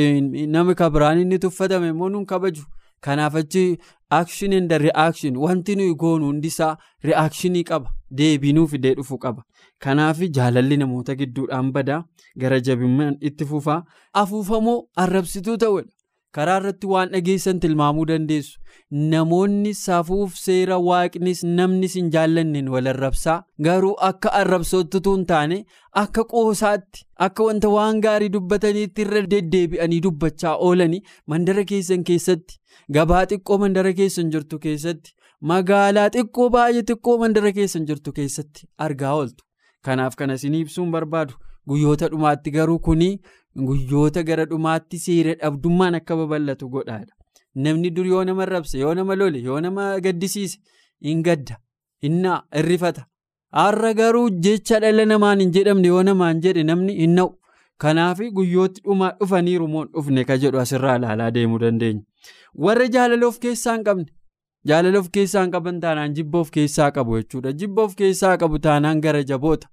nama 0.57 0.75
ka 0.75 0.89
biraan 0.89 1.19
inni 1.25 1.39
tuffatame 1.39 1.87
immoo 1.95 2.09
nun 2.09 2.25
kabaju. 2.25 2.63
Kanaaf 3.01 3.35
achi 3.35 3.77
action 4.19 4.53
and 4.59 4.71
reaction 4.85 5.37
wanti 5.45 5.75
nuyi 5.79 5.95
goonu 6.03 6.25
hundisaa 6.31 6.75
reactionii 7.09 7.63
qaba 7.69 7.89
deebinuu 8.19 8.67
fidee 8.67 8.93
dhufu 8.99 9.17
qaba. 9.25 9.43
Kanaaf 9.83 10.19
jaalalli 10.37 10.77
namoota 10.77 11.15
gidduudhaan 11.21 11.71
badaa 11.71 12.03
gara 12.41 12.59
jabinaan 12.67 13.15
itti 13.29 13.45
fufaa 13.51 13.81
afuufamoo 14.23 14.77
arrabsituu 15.03 15.57
ta'udha 15.63 15.89
karaa 16.37 16.57
irratti 16.61 16.87
waan 16.93 17.09
dhageessan 17.13 17.59
tilmaamuu 17.63 18.05
dandeessu. 18.11 18.59
Namoonni 19.11 19.71
safuuf 19.79 20.33
seera 20.43 20.77
waaqnis 20.87 21.43
namnis 21.57 21.93
hin 21.99 22.09
jaallanneen 22.15 22.69
wal 22.73 22.87
arrabsaa. 22.93 23.35
Garuu 23.67 23.93
akka 24.09 24.33
arrabsootutuu 24.39 25.13
hin 25.15 25.25
taane 25.31 25.57
akka 26.03 26.23
qoosaatti 26.33 27.05
akka 27.27 27.43
wanta 27.49 27.69
waan 27.75 28.01
gaarii 28.05 28.29
dubbataniitti 28.35 29.01
irra 29.05 29.21
deddeebi'anii 29.35 30.01
dubbachaa 30.07 30.55
oolanii 30.69 31.01
mandara 31.33 31.63
keessan 31.71 32.03
keessatti 32.09 32.59
gabaa 32.97 33.23
xiqqoo 33.33 33.57
mandara 33.65 33.93
keessan 34.01 34.31
jirtu 34.35 34.59
keessatti 34.65 35.15
magaalaa 35.53 36.09
xiqqoo 36.17 36.49
baay'ee 36.57 36.83
xiqqoo 36.91 37.17
mandara 37.23 37.51
keessan 37.59 37.87
jirtu 37.91 38.11
keessatti 38.19 38.67
argaa 38.87 39.13
ooltu. 39.21 39.43
Kanaaf 39.85 40.15
kana 40.15 40.33
isin 40.41 40.53
ibsuun 40.63 40.91
barbaadu. 40.97 41.33
Guyyoota 41.69 42.07
dhumaatti 42.11 42.51
garuu 42.53 42.79
kuni 42.85 43.07
guyyoota 43.55 44.23
gara 44.23 44.45
dhumaatti 44.45 44.99
seera 45.05 45.35
dhabdummaan 45.41 45.95
akka 45.95 46.15
babal'atu 46.17 46.69
godhaadha. 46.69 47.13
Namni 47.55 47.89
dur 47.95 48.05
yoo 48.05 48.23
nama 48.23 48.43
arrabse 48.43 48.77
yoo 48.79 48.93
nama 48.95 49.15
lole 49.15 49.39
yoo 49.47 49.59
nama 49.61 49.99
gaddisiise 49.99 50.59
hin 51.01 51.23
gadda 51.23 51.57
innaa 52.01 52.43
irrifata. 52.61 53.05
Har'a 53.51 53.93
garuu 53.93 54.29
jecha 54.45 54.79
dhala 54.79 55.05
namaan 55.05 55.39
hin 55.45 55.51
jedhamne 55.57 55.87
yoo 55.87 56.03
namaan 56.03 56.41
jedhe 56.45 56.63
namni 56.63 56.95
hin 57.01 57.15
na'u. 57.19 57.33
Kanaaf 57.77 58.19
guyyooti 58.37 58.81
dhumaa 58.85 59.11
dhufaniiru 59.19 59.67
moo 59.67 59.85
dhufne 59.85 60.23
ka 60.29 60.37
jedhu 60.37 60.59
asirraa 60.63 60.95
ilaalaa 61.01 61.31
deemuu 61.37 61.59
dandeenya. 61.59 62.01
warra 62.63 62.87
jaalala 62.93 63.27
of 63.27 63.37
keessaa 63.43 63.73
hin 63.75 63.83
qabne 63.83 64.05
jaalala 64.71 64.99
of 64.99 65.07
keessaa 65.17 65.41
hin 65.43 65.51
qaban 65.53 65.79
taanaan 65.83 66.13
jibba 66.17 66.39
of 66.39 66.49
keessaa 66.57 66.89
qabu 66.97 67.17
jechuudha. 67.19 67.51
Jibba 67.59 67.83
of 67.83 67.95
keessaa 68.01 68.37
qabu 68.37 68.59
taanaan 68.65 69.01
gara 69.05 69.23
jaboota. 69.23 69.67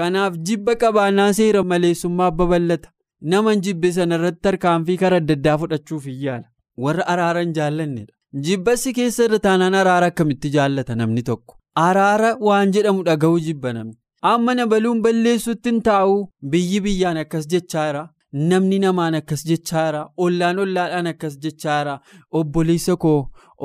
Kanaaf 0.00 0.36
jibba 0.50 0.74
qabaannaa 0.82 1.32
seera 1.38 1.62
maleessummaa 1.72 2.30
babal'ata 2.40 2.88
nama 3.34 3.54
jibbe 3.66 3.88
sana 3.96 4.14
irratti 4.20 4.40
tarkaanfii 4.48 4.96
karaa 5.02 5.20
adda 5.22 5.34
addaa 5.38 5.56
fudhachuuf 5.62 6.04
hin 6.10 6.20
yaala 6.26 6.46
warra 6.86 7.06
araara 7.14 7.40
hin 7.44 7.52
jaallannedha 7.58 8.12
jibbassi 8.48 8.92
keessa 8.98 9.24
irra 9.28 9.38
taanaan 9.48 9.74
araara 9.82 10.06
akkamitti 10.12 10.50
jaallata 10.56 10.94
namni 11.02 11.22
tokko? 11.28 11.54
Araara 11.88 12.30
waan 12.48 12.72
jedhamu 12.76 13.02
dhaga'uu 13.08 13.38
jibba 13.44 13.72
namni. 13.76 13.94
Amma 14.30 14.54
nabaluun 14.58 15.02
balleessuutti 15.04 15.68
hin 15.72 15.80
taa'u 15.88 16.18
biyyi 16.54 16.80
biyyaan 16.86 17.16
akkas 17.22 17.46
jechaa 17.54 18.02
namni 18.50 18.78
namaan 18.82 19.14
akkas 19.20 19.42
jechaa 19.50 20.02
ollaan 20.26 20.58
ollaadhaan 20.64 21.06
akkas 21.12 21.38
jechaa 21.46 21.96
obboleessa 22.40 22.96
koo 23.04 23.18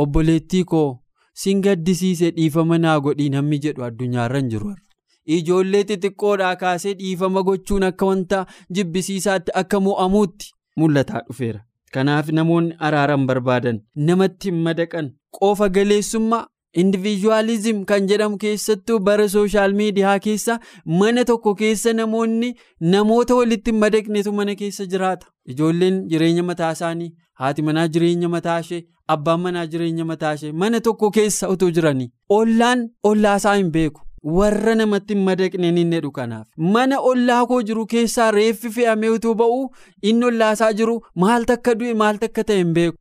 obboleettii 0.03 0.63
koo 0.71 0.87
sin 1.43 1.61
gaddisiise 1.67 2.31
dhiifama 2.37 2.77
naa 2.85 2.97
godhii 3.05 3.29
namni 3.35 3.59
jedhu 3.65 3.83
addunyaarra 3.89 4.39
hin 4.41 4.49
jiru 4.53 4.73
ijoollee 5.38 5.84
xixiqqoodhaa 5.91 6.55
kaasee 6.63 6.93
dhiifama 7.00 7.43
gochuun 7.51 7.84
akka 7.91 8.05
wanta 8.12 8.43
jibbisiisaatti 8.79 9.51
akka 9.62 9.79
mo'amuutti 9.88 10.51
mul'ataa 10.84 11.22
dhufeera. 11.29 11.60
Kanaaf 11.93 12.29
namoonni 12.38 12.75
araaran 12.89 13.25
barbaadan. 13.27 13.77
Namatti 14.07 14.50
hin 14.51 14.62
madaqan. 14.69 15.12
Qofa 15.39 15.69
galeessummaa. 15.79 16.46
indivijuwaalizim 16.81 17.77
kan 17.89 18.07
jedhamu 18.10 18.38
keessattuu 18.41 18.98
bara 19.05 19.25
sooshaal 19.34 19.74
miidiyaa 19.77 20.17
keessa 20.25 20.57
mana 21.01 21.24
tokko 21.29 21.53
keessa 21.62 21.93
namoonni 22.00 22.50
namoota 22.93 23.36
walitti 23.39 23.72
hin 23.72 23.79
madaqnetu 23.84 24.34
mana 24.39 24.55
keessa 24.62 24.86
jiraata. 24.91 25.27
Ijoolleen 25.53 25.98
jireenya 26.12 26.43
mataa 26.50 26.72
isaanii 26.77 27.10
haati 27.43 27.62
manaa 27.69 27.88
jireenya 27.96 28.29
mataa 28.36 28.60
ishee 28.65 28.81
abbaan 29.15 29.39
manaa 29.46 29.65
jireenya 29.74 30.05
mataa 30.12 30.34
ishee 30.39 30.51
mana 30.63 30.81
tokko 30.89 31.12
keessa 31.17 31.50
utuu 31.55 31.69
jiranii 31.79 32.10
ollaan 32.39 32.86
ollaasaa 33.12 33.55
hin 33.62 33.72
beeku 33.77 34.01
warra 34.36 34.75
namatti 34.75 35.13
hin 35.15 35.24
madaqne 35.25 35.67
inni 35.69 35.84
jedhu 35.96 36.12
kanaaf. 36.19 36.46
Mana 36.75 37.00
ollaa 37.10 37.41
koo 37.50 37.62
jiru 37.72 37.86
keessaa 37.96 38.31
reeffi 38.38 38.69
fe'amee 38.77 39.10
utuu 39.17 39.34
ba'u 39.41 39.60
inni 40.12 40.25
ollaasaa 40.31 40.72
jiru 40.79 40.96
maaltu 41.25 41.53
akka 41.57 41.75
du'e 41.81 41.93
maaltu 42.03 42.25
akka 42.31 42.43
ta'e 42.51 42.57
hin 42.63 42.74
beeku. 42.79 42.98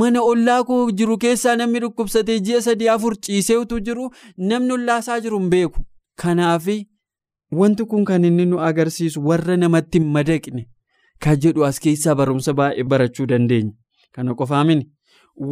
mana 0.00 0.20
ollaa 0.30 0.62
koo 0.68 0.90
jiru 0.98 1.14
keessaa 1.22 1.52
namni 1.58 1.80
dhukkubsatee 1.82 2.38
ji'a 2.46 2.60
sadii 2.66 2.88
afur 2.94 3.14
ciisee 3.26 3.56
utuu 3.60 3.78
jiru 3.86 4.10
namni 4.50 4.72
ollaasaa 4.76 5.20
jiru 5.26 5.38
hin 5.40 5.48
beeku. 5.54 5.80
Kanaaf 6.22 6.66
wanti 7.60 7.84
kun 7.92 8.04
kan 8.10 8.24
inni 8.24 8.46
nu 8.46 8.58
agarsiisu 8.68 9.22
warra 9.28 9.56
namatti 9.56 9.98
hin 9.98 10.08
madaqne 10.16 10.66
kan 11.26 11.40
jedhu 11.44 11.64
as 11.68 11.80
keessaa 11.86 12.14
barumsa 12.14 12.52
baay'ee 12.60 12.84
barachuu 12.92 13.26
dandeenya. 13.26 13.72
Kana 14.14 14.34
qofaamin 14.34 14.84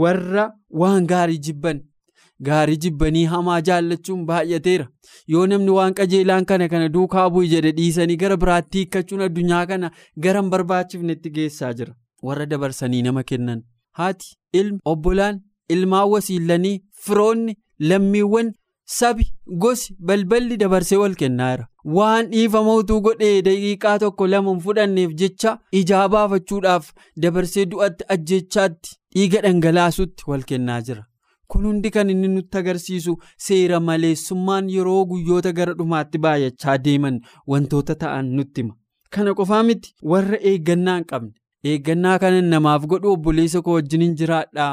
warra 0.02 0.44
waan 0.82 1.06
gaarii 1.06 1.38
jibban 1.48 1.80
gaarii 2.46 2.76
jibbanii 2.84 3.24
hamaa 3.34 3.60
jaallachuun 3.68 4.24
baay'ateera. 4.26 4.86
Yoo 5.34 5.46
namni 5.52 5.70
waan 5.78 5.94
qajeelaan 6.00 6.44
kana 6.52 6.68
kana 6.74 6.88
duukaa 6.98 7.28
bu'i 7.36 7.48
jedhe 7.54 7.72
dhiisanii 7.78 8.16
gara 8.24 8.36
biraatti 8.44 8.78
hiikkachuun 8.82 9.22
addunyaa 9.28 9.64
kana 9.72 9.90
gara 10.26 10.40
hin 10.44 10.50
barbaachifnetti 10.54 11.30
geessaa 11.40 11.72
jira. 11.80 11.94
Warra 12.22 12.46
dabarsanii 12.54 13.02
nama 13.08 13.22
kennan. 13.32 13.62
haati 13.98 14.26
ilmi 14.58 14.78
obbolaan 14.90 15.38
ilmaan 15.74 16.08
wasiillanii 16.10 16.76
firoonni 17.06 17.54
lammiiwwan 17.92 18.52
sabi 18.96 19.24
gosi 19.64 19.96
balballi 20.10 20.56
dabarsee 20.60 20.96
wal 21.00 21.14
kennaa 21.22 21.48
jira. 21.56 21.66
Waan 21.96 22.30
dhiifama 22.34 22.74
utuu 22.82 23.00
godhee 23.06 23.42
daqiiqaa 23.48 23.96
tokko 24.04 24.26
lama 24.34 24.50
hin 24.54 24.60
fudhanneef 24.66 25.14
jecha 25.22 25.56
ijaa 25.80 26.04
baafachuudhaaf 26.14 26.92
dabarsee 27.24 27.64
du'atti 27.72 28.04
ajjechaatti 28.16 28.94
dhiiga 29.16 29.40
dhangalaasutti 29.46 30.24
wal 30.32 30.42
kennaa 30.52 30.80
jira 30.90 31.04
kun 31.52 31.64
hundi 31.68 31.90
kan 31.96 32.10
inni 32.14 32.28
nutti 32.34 32.58
agarsiisu 32.60 33.16
seera 33.46 33.80
maleessummaan 33.88 34.70
yeroo 34.76 35.00
guyyoota 35.12 35.52
gara 35.58 35.74
dhumaatti 35.78 36.18
baay'achaa 36.26 36.76
deeman 36.86 37.20
wantoota 37.52 37.94
ta'an 38.04 38.32
nutti 38.38 38.60
hima 38.64 38.74
kana 39.16 39.34
qofaa 39.38 39.62
miti 39.68 39.94
warra 40.12 40.38
eeggannaa 40.50 40.96
hin 40.98 41.04
qabne. 41.12 41.32
eeggannaa 41.70 42.18
kanan 42.24 42.50
namaaf 42.54 42.84
godhu 42.92 43.12
obboleessa 43.16 43.62
koo 43.68 43.74
wajjin 43.78 44.14
jiraadha 44.22 44.66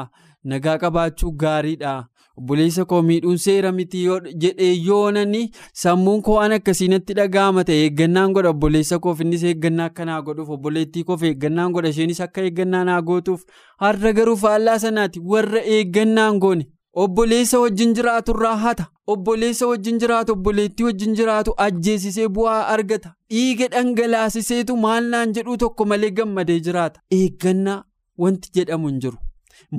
nagaa 0.52 0.76
qabaachuu 0.82 1.32
gaariidha 1.44 1.94
obboleessa 2.38 2.84
koo 2.84 3.02
miidhuun 3.08 3.38
seera 3.44 3.72
miti 3.72 4.00
jedhee 4.44 4.72
yoonani 4.86 5.42
sammuun 5.82 6.22
koo 6.22 6.34
waan 6.38 6.52
akkasiinatti 6.58 7.14
dhaga'ama 7.18 7.64
ta'e 7.64 7.76
eeggannaan 7.84 8.32
godha. 8.36 8.50
Obboleessa 8.54 8.98
koof 8.98 9.20
innis 9.24 9.42
eeggannaa 9.50 9.86
akka 9.90 10.04
naa 10.10 10.20
godhuuf 10.22 10.50
obboleettii 10.56 11.04
koof 11.10 11.22
eeggannaan 11.30 11.72
godha. 11.72 11.88
Isheenis 11.94 12.20
akka 12.20 12.42
eeggannaa 12.48 12.84
naa 12.90 13.00
gootuuf 13.02 13.42
har'a 13.84 14.12
garuu 14.20 14.36
faallaa 14.44 14.78
sanaati. 14.78 15.20
Warra 15.32 15.62
eeggannaan 15.78 16.38
goone 16.44 16.66
obboleessa 17.04 17.58
wajjin 17.64 17.94
jiraaturraa 17.96 18.56
hata. 18.66 18.86
Obboleessa 19.14 19.66
wajjin 19.70 19.98
jiraatu 20.02 20.32
obboleettii 20.32 20.84
wajjin 20.86 21.14
jiraatu 21.18 21.52
ajjeesisee 21.64 22.28
bu'aa 22.38 22.62
argata. 22.76 23.12
Dhiiga 23.32 23.68
dhangalaasiseetu 23.74 24.76
maal 24.76 25.04
naan 25.12 25.32
jedhu 25.36 25.56
tokko 25.62 25.84
malee 25.84 26.10
gammadee 26.10 26.60
jiraata. 26.68 27.00
Eeggannaa 27.18 27.84
wanti 28.18 28.50
jedhamu 28.56 28.88
hin 28.88 28.98
jiru. 29.04 29.18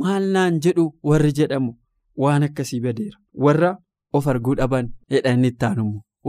Maal 0.01 0.23
naan 0.35 0.59
jedhu 0.65 0.85
warri 1.03 1.31
jedhamu 1.39 1.73
waan 2.23 2.43
akkasii 2.47 2.79
badeera. 2.85 3.17
Warra 3.45 3.77
of 4.13 4.27
arguu 4.33 4.55
dhaban 4.61 4.91
jedhanii 5.11 5.47
itti 5.53 5.65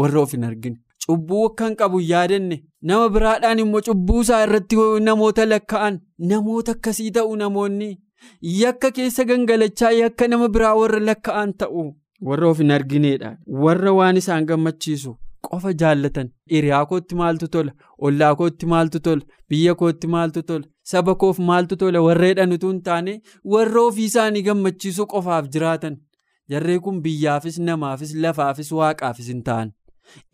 warra 0.00 0.20
of 0.22 0.32
hin 0.32 0.44
argine 0.48 0.76
cubbuu 1.06 1.44
akkan 1.48 1.76
qabu 1.80 2.00
yaadanne 2.08 2.56
nama 2.90 3.08
biraadhaan 3.14 3.58
immoo 3.62 3.80
cubbuu 3.86 4.20
isaa 4.24 4.42
irratti 4.46 4.76
namoota 5.06 5.46
lakka'an 5.52 6.00
namoota 6.32 6.72
akkasii 6.76 7.10
ta'u 7.18 7.36
namoonni. 7.42 7.88
Yakka 8.62 8.90
keessa 8.98 9.24
gangalachaa 9.30 9.90
yakka 10.00 10.28
nama 10.28 10.48
biraa 10.56 10.74
warra 10.80 11.00
lakka'an 11.08 11.54
ta'u. 11.62 11.84
Warra 12.28 12.48
of 12.50 12.58
hin 12.64 12.70
argineedha 12.76 13.32
warra 13.64 13.92
waan 14.00 14.16
isaan 14.22 14.46
gammachiisu. 14.52 15.14
qofa 15.48 15.70
jaallatan. 15.80 16.28
Hiriyaa 16.52 16.86
kootti 16.90 17.14
maaltu 17.18 17.48
tola? 17.54 17.72
Ollaa 18.06 18.34
kootti 18.40 18.66
maaltu 18.72 19.00
tola? 19.06 19.22
Biyya 19.50 19.74
kootti 19.82 20.06
maaltu 20.14 20.42
tola 20.48 20.64
saba 20.90 21.14
koof 21.22 21.38
maaltu 21.48 21.76
tola 21.82 22.00
warra 22.06 22.26
jedhan 22.30 22.52
utuu 22.56 22.70
hin 22.72 22.82
taane 22.88 23.14
warra 23.54 23.80
ofii 23.88 24.04
isaanii 24.10 24.42
gammachiisuu 24.50 25.06
qofaaf 25.14 25.48
jiraatan. 25.56 25.96
Jarree 26.50 26.78
kun 26.84 27.00
biyyaafis 27.04 27.58
namaafis 27.68 28.14
lafaafis 28.24 28.72
waaqaafis 28.80 29.26
hin 29.32 29.42
ta'an 29.48 29.72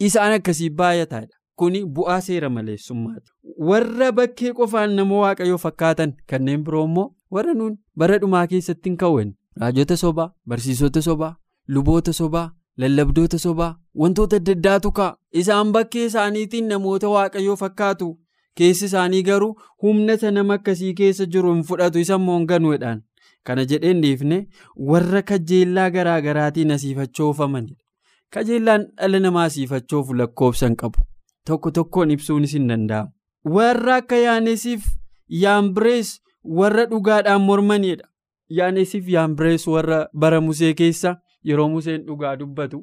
isaan 0.09 0.33
akkasii 0.39 0.71
baay'ataadha. 0.81 1.35
Kuni 1.61 1.81
bu'aa 1.97 2.21
seera 2.27 2.49
maleessummaati 2.51 3.31
warra 3.71 4.13
bakkee 4.19 4.53
qofaan 4.59 4.95
nama 4.99 5.19
waaqayyoo 5.25 5.59
fakkaatan 5.65 6.13
kanneen 6.31 6.65
biroo 6.69 6.85
immoo 6.89 7.05
warra 7.37 7.55
nuun 7.61 7.77
bara 8.03 8.19
dhumaa 8.25 8.47
keessatti 8.53 8.89
hin 8.91 8.97
ka'uun 9.03 9.31
raajota 9.63 9.97
sobaa 10.03 10.29
barsiisota 10.49 11.03
sobaa 11.09 11.33
luboota 11.77 12.13
sobaa. 12.21 12.51
lallabdoota 12.83 13.39
sobaa 13.39 13.73
wantoota 14.03 14.37
adda 14.41 14.53
addaatu 14.57 14.91
ka'a. 14.99 15.17
Isaan 15.41 15.69
bakkee 15.75 16.05
isaaniitiin 16.07 16.69
namoota 16.73 17.09
waaqayyoo 17.13 17.57
fakkaatu 17.61 18.09
keessi 18.61 18.85
isaanii 18.91 19.23
garuu 19.29 19.55
humna 19.83 20.13
isa 20.19 20.31
nama 20.37 20.55
akkasii 20.61 20.93
keessa 21.01 21.27
jiru 21.37 21.53
hin 21.55 21.63
fudhatu 21.71 21.99
isa 22.05 22.15
immoo 22.21 22.37
hin 22.39 22.47
ganuudhaan. 22.53 23.03
Kana 23.47 23.65
jedheen 23.71 24.01
dhiifne 24.03 24.39
warra 24.91 25.23
kajeellaa 25.31 25.89
garaa 25.97 26.21
garaatiin 26.27 26.71
asiifachoofamanidha 26.77 27.83
kajeellaan 28.37 28.87
dhala 29.01 29.21
namaa 29.27 29.45
asiifachoofu 29.51 30.15
lakkoofsa 30.21 30.67
hin 30.67 30.77
qabu. 30.85 31.01
Tokko 31.47 31.71
tokkoon 31.71 32.11
ibsuunis 32.11 32.53
hin 32.59 32.69
danda'amu. 32.69 33.11
Warra 33.57 33.97
akka 34.03 34.17
yaanesiif 34.17 34.85
yaambirees 35.43 36.15
warra 36.61 36.85
dhugaadhaan 36.93 37.43
mormanidha 37.51 38.09
yaanesiif 38.61 39.09
yaambirees 39.17 39.67
warra 39.75 40.07
bara 40.25 40.41
musee 40.41 40.75
keessa. 40.75 41.17
yeroo 41.49 41.65
museen 41.71 42.05
dhugaa 42.07 42.31
dubbatu 42.41 42.79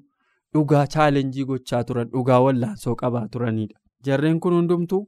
dhugaa 0.55 0.81
chaalenjii 0.95 1.43
gochaa 1.51 1.79
turan 1.91 2.09
dhugaa 2.11 2.35
wallaansoo 2.47 2.91
qabaa 2.99 3.21
turanidha 3.35 3.79
jarreen 4.07 4.35
kun 4.43 4.53
hundumtuu 4.57 4.99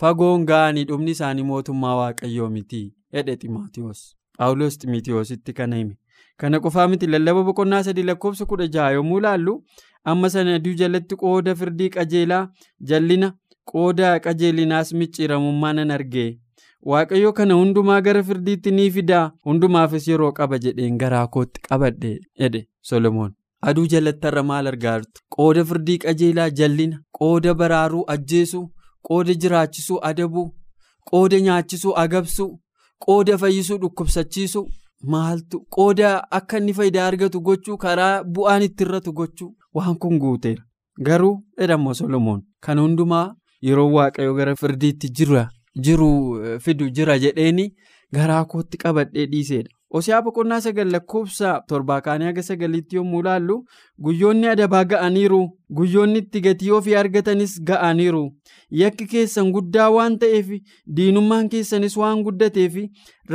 fagoon 0.00 0.44
ga'anii 0.50 0.84
dhumni 0.90 1.10
isaanii 1.16 1.42
mootummaa 1.50 1.96
waaqayyoo 2.00 2.48
miti 2.56 2.82
jedhe 3.12 3.36
ximaatiyoos. 3.42 4.00
Paawuloos 4.38 4.78
ximitiyoositti 4.78 5.52
kana 5.52 5.76
hime. 5.76 5.94
Kana 6.40 6.60
qofaa 6.60 6.88
miti 6.88 7.06
lallaba 7.06 7.42
boqonnaa 7.48 7.82
sadii 7.86 8.02
lakkoofsa 8.10 8.46
kudha 8.50 8.66
jaha 8.74 8.90
yommuu 8.96 9.20
laallu 9.20 9.54
amma 10.04 10.30
sana 10.34 10.54
aduu 10.58 10.74
jalatti 10.82 11.16
qooda 11.22 11.54
firdii 11.62 11.88
qajeelaa 11.96 12.44
jallina 12.90 13.32
qooda 13.72 14.12
qajeelinaas 14.26 14.92
micciiramummaa 15.00 15.72
nan 15.72 15.90
argee. 15.96 16.30
Waaqayyo 16.90 17.32
kana 17.32 17.54
hundumaa 17.54 18.00
gara 18.00 18.22
firdiitti 18.22 18.70
ni 18.70 18.90
fidaa. 18.90 19.32
Hundumaafis 19.44 20.08
yeroo 20.08 20.32
qaba 20.32 20.58
jedheen 20.64 20.98
garaa 20.98 21.26
kootti 21.26 21.60
qabadhe 21.68 22.12
jedhe 22.40 22.60
solomoon. 22.90 23.32
Aduu 23.68 23.86
jalattarra 23.92 24.42
maal 24.42 24.66
argaartu? 24.72 25.20
Qooda 25.36 25.64
firdii 25.64 25.98
qajeelaa 26.04 26.50
jallina 26.50 27.00
qooda 27.18 27.54
baraaruu 27.54 28.04
ajjeesuu 28.14 28.68
qooda 29.08 29.34
jiraachisuu 29.42 29.98
adabuu 30.10 30.46
qooda 31.10 31.40
nyaachisuu 31.46 31.94
agabsuu 32.04 32.50
qooda 33.06 33.38
fayyisuu 33.42 33.78
dhukkubsachiisuu 33.82 34.66
maaltu 35.14 35.60
qooda 35.76 36.08
akka 36.38 36.58
inni 36.62 36.74
faayidaa 36.78 37.06
argatu 37.10 37.40
gochuu 37.48 37.76
karaa 37.84 38.14
bu'aan 38.36 38.62
itti 38.68 38.84
irratu 38.86 39.12
gochuu 39.20 39.50
waan 39.78 39.96
kun 40.04 40.18
guuteera 40.22 40.62
garuu 41.08 41.34
jedhamoo 41.60 41.94
solomoon 42.00 42.42
kan 42.66 42.78
hundumaa 42.84 43.26
yeroo 43.68 43.90
waaqayyo 43.96 44.34
gara 44.40 44.56
firdiitti 44.62 45.08
jiru 45.86 46.10
fidu 46.64 46.90
jira 46.96 47.18
jedheeni 47.24 47.66
garaa 48.16 48.44
kootti 48.44 48.76
qabadhee 48.82 49.26
dhiiseedha. 49.32 49.70
Hosiyaa 49.94 50.20
boqonnaa 50.24 50.60
sagal 50.64 50.90
lakkoofsa 50.94 51.50
torbaa 51.68 52.00
kaanii 52.06 52.26
haga 52.28 52.42
sagaliitti 52.48 52.96
yommuu 52.98 53.22
laallu 53.26 53.54
guyyoonni 54.06 54.48
adabaa 54.54 54.82
ga'aniiru. 54.90 55.38
Guyyoonni 55.78 56.18
itti 56.24 56.40
gatii 56.46 56.70
ofii 56.78 56.96
argatanis 57.02 57.54
ga'aniiru. 57.70 58.22
Yakki 58.80 59.06
keessan 59.12 59.52
guddaa 59.54 59.88
waan 59.96 60.18
ta'eef 60.24 60.50
diinummaan 60.96 61.48
keessanis 61.54 61.96
waan 62.02 62.22
guddateef 62.26 62.76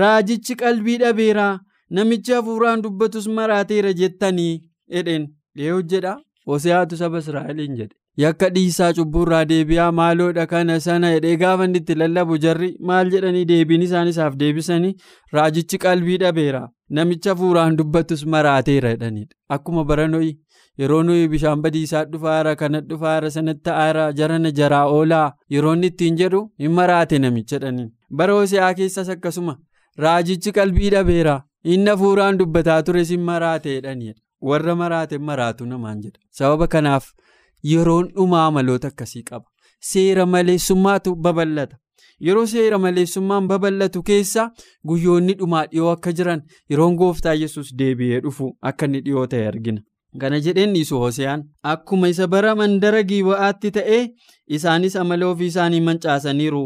raajichi 0.01 0.55
qalbii 0.61 0.97
dhabeeraa 1.05 1.59
namichi 1.89 2.33
hafuuraan 2.37 2.83
dubbatus 2.83 3.27
maraateera 3.39 3.93
jettanii 4.03 4.53
jedheen. 4.97 5.27
Dhiyoo 5.57 5.81
jedha 5.81 6.15
hosiyaatu 6.47 6.97
saba 6.97 7.17
israa'eliin 7.25 7.75
jedhe. 7.81 7.95
Yakka 8.21 8.49
dhiisaa 8.55 8.91
cubburraa 8.97 9.43
deebi'aa 9.51 9.91
maaloodha 9.99 10.45
kana 10.51 10.79
sana 10.85 11.11
jedhee 11.15 11.35
gaafa 11.43 11.65
inni 11.69 11.77
itti 11.83 11.95
lallabu 12.01 12.37
jarri 12.45 12.69
maal 12.89 13.09
jedhanii 13.13 13.45
deebiin 13.51 13.81
isaan 13.87 14.07
isaaf 14.13 14.35
deebisanii 14.41 14.93
raajichi 15.37 15.77
qalbii 15.85 16.17
dhabeera. 16.23 16.63
Namicha 16.97 17.29
hafuuraan 17.33 17.77
dubbatus 17.77 18.25
maraateera 18.33 18.89
jedhanidha 18.95 19.35
akkuma 19.55 19.83
bara 19.91 20.07
no'i 20.07 20.31
yeroo 20.81 21.01
nuyi 21.07 21.27
bishaan 21.31 21.61
badiisaa 21.63 22.03
dhufaara 22.11 22.55
kana 22.59 22.81
dhufaara 22.89 23.31
sanatti 23.37 23.69
aara 23.83 24.05
jarana 24.19 24.51
jaraa 24.59 24.83
oolaa 24.97 25.25
yeroo 25.55 25.73
inni 25.77 25.87
ittiin 25.93 26.17
jedhu 26.21 26.43
hin 26.65 26.71
maraate 26.81 27.19
namicha 27.25 27.55
jedhaniin. 27.57 27.89
Bara 28.17 28.33
hosiyaa 28.41 28.73
keessas 28.81 29.09
akkasuma 29.15 29.57
raajichi 30.05 30.51
qalbii 30.59 30.89
dhabeera. 30.97 31.41
Inni 31.73 31.89
hafuuraan 31.89 32.37
dubbataa 32.39 32.81
tures 32.83 33.09
hin 33.15 33.21
maraate 33.31 33.73
jedhanidha 33.75 34.19
warra 34.51 34.75
maraate 34.75 35.17
maraatu 35.17 35.65
namaan 35.65 36.01
jedha. 36.05 36.19
Sababa 36.29 36.67
kanaaf. 36.77 37.05
Yeroon 37.71 38.09
dhumaa 38.17 38.49
maloota 38.57 38.87
akkasii 38.93 39.23
qaba. 39.29 39.45
Seera 39.91 40.25
maleessummaatu 40.25 41.15
babal'ata 41.15 41.77
yeroo 42.27 42.45
seera 42.51 42.77
maleessummaan 42.83 43.47
babal'atu 43.47 44.03
keessa 44.09 44.43
guyyoonni 44.91 45.33
dhumaa 45.39 45.63
dhiyoo 45.71 45.89
akka 45.95 46.11
jiran 46.19 46.41
yeroon 46.73 46.95
gooftaa 47.01 47.33
yesus 47.39 47.73
deebi'ee 47.79 48.19
dhufu 48.27 48.51
akka 48.71 48.85
inni 48.89 49.01
dhiyoo 49.07 49.25
ta'e 49.33 49.47
argina. 49.47 49.81
Kana 50.21 50.39
jedheen 50.45 50.73
dhiisu 50.77 50.99
hoseyaan 51.01 51.43
akkuma 51.73 52.07
isa 52.13 52.27
bara 52.35 52.55
mandara 52.61 53.01
giiba'aatti 53.11 53.71
ta'ee 53.79 54.01
isaanis 54.57 54.95
amala 55.03 55.27
ofii 55.33 55.47
isaanii 55.53 55.81
mancaasaniiru. 55.89 56.63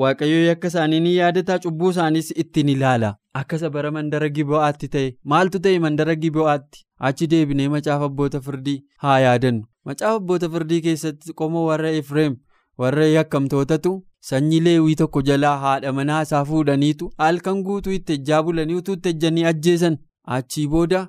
Waaqayyo 0.00 0.40
yakka 0.46 0.68
isaanii 0.72 1.00
ni 1.04 1.12
yaadataa 1.16 1.58
cubbuu 1.64 1.90
isaaniis 1.94 2.30
ittiin 2.42 2.68
ilaala 2.74 3.10
akka 3.40 3.56
isa 3.60 3.70
bara 3.76 3.90
mandara 3.98 4.28
giiba'aatti 4.38 4.88
ta'e 4.96 5.12
maaltu 5.32 5.58
ta'e 5.66 5.78
mandara 5.84 6.14
giiba'aatti 6.24 6.84
achi 7.10 7.26
deebinee 7.34 7.68
macaafa 7.74 8.04
abboota 8.10 8.40
firdii 8.48 8.78
haa 9.04 9.18
yaadannu. 9.26 9.64
Macaafa 9.88 10.16
abboota 10.20 10.50
firdii 10.56 10.80
keessatti 10.86 11.36
qomoo 11.40 11.64
warra 11.70 11.90
efreem 12.00 12.36
warra 12.84 13.06
yakkamtootatu 13.16 13.92
sanyii 14.30 14.60
leewwii 14.68 14.94
tokko 15.02 15.22
jalaa 15.28 15.56
haadha 15.66 15.92
manaa 15.98 16.22
isaa 16.28 16.44
fuudhaniitu 16.52 17.10
halkan 17.24 17.62
guutuu 17.68 17.92
itti 17.98 18.12
ejjaa 18.18 18.42
bulanii 18.48 18.74
utuu 18.80 18.94
itti 18.98 19.08
ejjanii 19.14 19.44
ajjeesan 19.52 19.98
achii 20.38 20.66
booda 20.72 21.02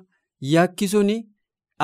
yakki 0.52 0.88
suni 0.94 1.16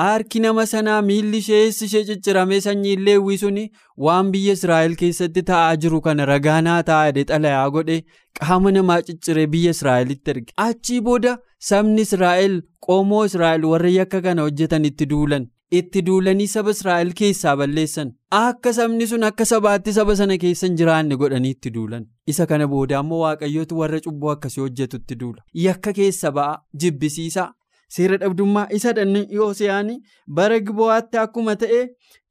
harki 0.03 0.39
nama 0.43 0.65
sanaa 0.71 1.01
miilli 1.09 1.37
ishee 1.43 1.59
eessi 1.65 1.85
ishee 1.89 2.03
cicciramee 2.09 2.59
sanyiin 2.65 3.03
leewwii 3.07 3.37
suni 3.43 3.65
waan 4.05 4.31
biyya 4.35 4.53
israa'el 4.57 4.95
keessatti 5.01 5.43
ta'aa 5.49 5.75
jiru 5.85 6.01
kana 6.07 6.25
ragaanaa 6.31 6.79
taa'ee 6.89 7.25
xalayaa 7.31 7.69
godhe 7.75 7.97
qaama 8.39 8.73
namaa 8.77 9.01
cicciree 9.09 9.47
biyya 9.57 9.75
israa'elitti 9.77 10.35
erge 10.35 10.53
achii 10.67 11.01
booda 11.09 11.35
sabni 11.71 12.07
israa'el 12.07 12.57
qomoo 12.87 13.25
israa'el 13.31 13.69
warra 13.73 13.93
yakka 13.97 14.21
kana 14.29 14.47
hojjetan 14.47 14.89
itti 14.91 15.09
duulan. 15.13 15.47
Itti 15.71 16.01
duulanii 16.07 16.47
saba 16.47 16.71
israa'el 16.75 17.11
keessaa 17.19 17.55
balleessan. 17.57 18.11
Akka 18.31 18.73
sabni 18.73 19.07
sun 19.07 19.23
akka 19.23 19.45
sabaatti 19.45 19.93
saba 19.93 20.15
sana 20.15 20.37
keessa 20.37 20.67
jiraanne 20.81 21.15
godhanii 21.17 21.51
itti 21.55 21.71
duulan. 21.77 22.05
Isa 22.27 22.45
kana 22.47 22.67
booda 22.67 22.99
ammoo 22.99 23.19
waaqayyootu 23.25 23.77
warra 23.79 23.99
cubbuu 24.07 24.29
akkasii 24.33 24.61
hojjetutti 24.61 25.15
duula. 25.19 25.41
Yakka 25.53 25.93
keessa 25.93 26.31
ba'a 26.31 26.59
jibbisiisaa 26.83 27.49
seera 27.95 28.17
dhabdummaa 28.21 28.67
isa 28.77 28.93
dhanni 28.93 29.25
hooseyaanii 29.37 29.99
bara 30.39 30.59
gibo'aatti 30.69 31.17
akkuma 31.23 31.55
ta'e 31.63 31.81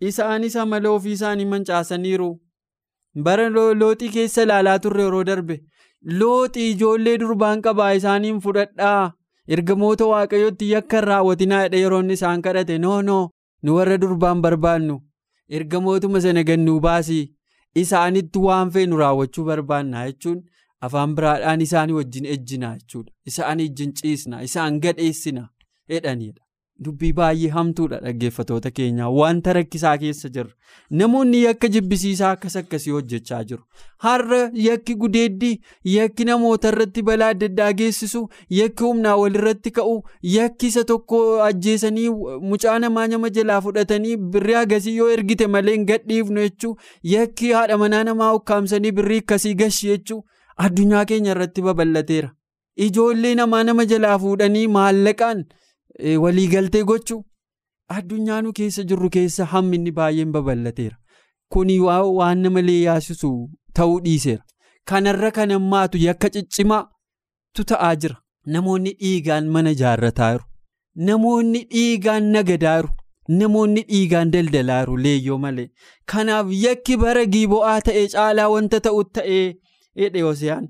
isaanis 0.00 0.56
amala 0.56 0.90
ofii 0.90 1.12
isaanii 1.18 1.44
mancaasaniiru. 1.52 2.30
Bara 3.24 3.48
looxii 3.50 4.08
keessa 4.16 4.42
ilaalaa 4.42 4.78
turre 4.86 5.02
yeroo 5.08 5.24
darbe 5.24 5.60
looxii 6.22 6.70
ijoollee 6.70 7.18
durbaan 7.20 7.62
qabaa 7.62 7.92
isaaniin 8.00 8.40
fudhadhaa. 8.46 9.12
Ergamoota 9.48 10.06
waaqayyootti 10.12 10.70
yakka 10.72 10.96
hin 11.00 11.06
raawwatinaa 11.10 11.62
jedhe 11.64 11.80
yeroo 11.84 12.00
inni 12.04 12.12
isaan 12.18 12.42
kadhate 12.46 12.78
noo 12.84 13.00
noo 13.08 13.22
nu 13.62 13.74
warra 13.78 13.98
durbaan 14.04 14.42
barbaannu 14.46 14.96
ergamootuma 15.58 16.20
sana 16.26 16.42
gannuu 16.50 16.78
baasii 16.86 17.24
isaanitti 17.82 18.38
waan 18.46 18.70
feenu 18.76 18.96
raawwachuu 19.02 19.44
barbaannaa 19.50 20.06
jechuun 20.10 20.40
afaan 20.88 21.14
biraadhaan 21.18 21.60
isaanii 21.66 21.92
wajjin 21.98 22.26
ejjinaa 22.36 22.74
jechuudha. 22.78 23.12
Isaanii 23.30 23.68
wajjin 23.68 23.92
ciisna 24.00 24.42
isaan 24.48 24.80
gadheessina 24.80 25.48
jedhanidha 25.88 26.42
dubbii 26.84 27.12
baay'ee 27.18 27.48
hamtuudha 27.54 27.98
dhaggeeffatoota 28.04 28.70
keenyaa 28.76 29.08
wanta 29.16 29.52
rakkisaa 29.56 29.92
keessa 29.98 30.28
jirra 30.36 30.50
namoonni 31.00 31.42
yakka 31.42 31.68
jibbisiisaa 31.74 32.30
akkas 32.36 32.56
akkasii 32.60 32.90
hojjechaa 32.96 33.38
jiru. 33.44 33.62
Har'a 34.06 34.40
yakki 34.64 34.94
gudeeddii 35.04 35.60
yakki 35.92 36.24
namoota 36.30 36.68
irratti 36.74 37.02
balaa 37.10 37.28
adda 37.36 37.46
addaa 37.52 37.70
geessisu 37.80 38.24
yakki 38.58 38.84
humnaa 38.88 39.14
walirratti 39.22 39.70
ka'u 39.78 39.94
yakki 40.34 40.66
isa 40.74 40.84
tokko 40.90 41.22
ajjeesanii 41.48 42.08
mucaa 42.50 42.78
namaa 42.86 43.06
nama 43.14 43.30
jalaa 43.38 43.60
fudhatanii 43.68 44.16
birrii 44.36 44.54
agasii 44.64 44.96
yoo 44.96 45.10
ergite 45.16 45.46
malee 45.56 45.74
hin 45.78 45.86
gadhiifnu 45.94 46.40
jechuu 46.48 46.76
yakki 47.16 47.52
haadha 47.58 47.78
manaa 47.86 48.04
namaa 48.12 48.32
ukkaamsanii 48.42 48.92
birrii 49.00 49.18
akkasii 49.26 49.54
gashi 49.64 49.86
jechuu 49.94 50.22
addunyaa 50.56 51.04
keenya 51.04 51.30
irratti 51.36 51.62
babal'ateera. 51.62 52.30
Ijoollee 52.76 53.34
namaa 53.34 53.64
nama 53.64 53.84
jalaa 53.92 54.18
fuudhanii 54.18 54.66
maallaqaan. 54.78 55.44
Waliigaltee 55.98 56.84
gochuu? 56.84 57.24
Addunyaa 57.88 58.40
nu 58.42 58.52
keessa 58.52 58.82
jirru 58.90 59.10
keessa 59.10 59.44
hamminni 59.52 59.90
baay'een 59.92 60.32
babal'ateera. 60.32 60.96
Kuni 61.52 61.78
waan 61.80 62.38
nama 62.42 62.60
yaasisu 62.60 63.30
ta'uu 63.74 64.00
dhiiseera. 64.04 64.42
Kanarra 64.88 65.30
kan 65.30 65.50
hammaatu 65.50 65.98
yakka 65.98 66.30
ciccimaatu 66.30 67.64
ta'aa 67.72 67.94
jira. 67.96 68.16
Namoonni 68.46 68.92
dhiigaan 69.00 69.46
mana 69.48 69.70
ijaarrataa 69.70 70.32
jiru 70.32 70.44
namoonni 71.06 71.60
dhiigaan 71.70 72.24
nagadaa 72.32 72.74
jiru 72.82 72.90
namoonni 73.38 73.82
dhiigaan 73.90 74.30
daldalaa 74.32 74.80
jiru 74.84 74.96
leeyyoo 75.04 75.38
malee. 75.44 75.68
Kanaaf 76.12 76.50
yakki 76.64 76.96
bara 77.04 77.24
giibo'aa 77.36 77.78
ta'e 77.86 78.02
caalaa 78.14 78.48
wanta 78.54 78.80
ta'u 78.88 79.04
ta'ee 79.18 79.46
jedhe 80.02 80.20
Hoseyaan 80.26 80.68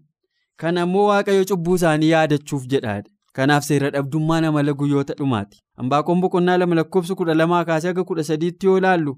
kana 0.62 0.82
ammoo 0.86 1.06
waaqayyo 1.08 1.44
cubbuu 1.50 1.74
isaanii 1.80 2.10
yaadachuuf 2.14 2.66
jedhaadha. 2.74 3.10
Kanaaf 3.38 3.64
seera 3.68 3.90
dhabdummaan 3.94 4.44
amala 4.48 4.72
guyyoota 4.80 5.14
dhumaati 5.20 5.62
hambaaqoon 5.82 6.20
boqonnaa 6.24 6.56
lama 6.62 6.74
lakkoofsa 6.80 7.14
kudha 7.20 7.34
lamaa 7.40 7.62
kaasee 7.70 7.90
akka 7.92 8.04
kudha 8.10 8.24
sadiitti 8.30 8.66
yoo 8.68 8.76
ilaallu 8.82 9.14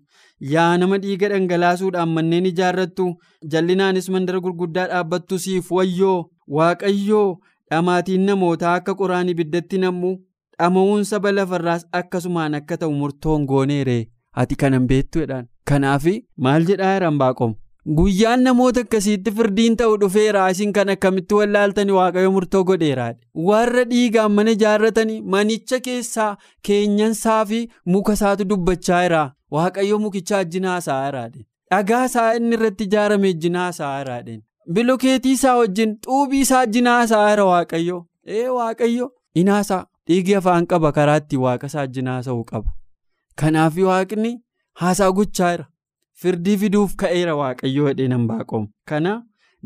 yaa 0.52 0.70
nama 0.83 0.98
dhiiga 1.02 1.29
dhangalaasuudhaan 1.33 2.14
manneen 2.18 2.46
ijaarrattu 2.52 3.09
jallinaanis 3.55 4.09
mandara 4.16 4.40
gurguddaa 4.46 4.87
dhaabbattu 4.92 5.38
siif 5.46 5.72
wayyoo 5.79 6.16
waaqayyoo 6.61 7.29
dhamaatiin 7.70 8.26
namootaa 8.31 8.74
akka 8.81 8.94
qoraan 9.02 9.29
ibiddatti 9.35 9.79
nammu 9.85 10.14
dhama'uun 10.59 11.05
saba 11.12 11.33
lafarraas 11.38 11.87
akkasumaan 12.00 12.55
akka 12.61 12.76
ta'u 12.83 12.92
murtoon 13.02 13.46
gooneeree 13.52 14.02
ati 14.42 14.57
kanan 14.62 14.87
beektu 14.90 15.22
jedhaan. 15.24 15.46
Kanaaf 15.68 16.05
maal 16.44 16.66
jedhaa 16.70 16.92
jira 16.96 17.07
hambaaqoom 17.11 17.55
guyyaan 17.94 18.42
namoota 18.42 18.81
akkasiitti 18.81 19.31
firdiin 19.33 19.77
ta'u 19.77 19.96
dhufeera. 20.01 20.49
Isin 20.51 20.72
kan 20.72 20.88
akkamitti 20.94 21.35
wallaaltanii 21.35 21.92
waaqayyo 21.99 22.31
murtoo 22.37 22.64
godheeraadha. 22.64 23.18
Warra 23.49 23.85
dhiigaan 23.90 24.33
mana 24.33 24.51
ijaarratanii 24.57 25.20
manicha 25.35 25.81
keessaa 25.81 26.37
keenyansaa 26.68 27.44
fi 27.46 27.61
muka 27.85 28.12
isaatu 28.18 28.44
dubbachaa 28.49 29.03
jira. 29.03 29.22
Waaqayyo 29.51 29.99
mukicha 29.99 30.38
ajjinaa 30.38 30.72
haasa'aadha 30.72 31.29
dhagaa 31.70 32.05
isaa 32.11 32.33
inni 32.38 32.55
irratti 32.57 32.85
ijaarame 32.90 33.29
ajjinaa 33.35 33.64
haasa'aadha 33.68 34.38
bilokeetii 34.79 35.33
isaa 35.38 35.57
wajjin 35.59 35.92
xuubii 36.07 36.40
isaa 36.46 36.61
ajjinaa 36.66 36.96
haasa'aadha 36.99 37.44
waaqayyo. 37.53 38.01
Ee 38.27 38.49
waaqayyo 38.49 39.12
inaasaa 39.35 39.85
dhiigi 40.09 40.35
afaan 40.35 40.66
qaba. 40.66 40.92
Karaatti 40.92 41.37
waaqa 41.44 41.66
isaa 41.72 41.81
ajjinaa 41.87 42.14
haasa'uu 42.18 42.44
qaba. 42.51 42.70
Kanaaf 43.40 43.79
waaqni 43.88 44.35
haasaa 44.83 45.12
gochaa 45.12 45.53
jira. 45.57 45.66
Firdii 46.22 46.57
fiduuf 46.62 46.94
ka'eera 47.02 47.35
waaqayyoo 47.40 47.88
jedhee 47.92 48.12
hambaaqoom 48.16 48.66
kana 48.92 49.12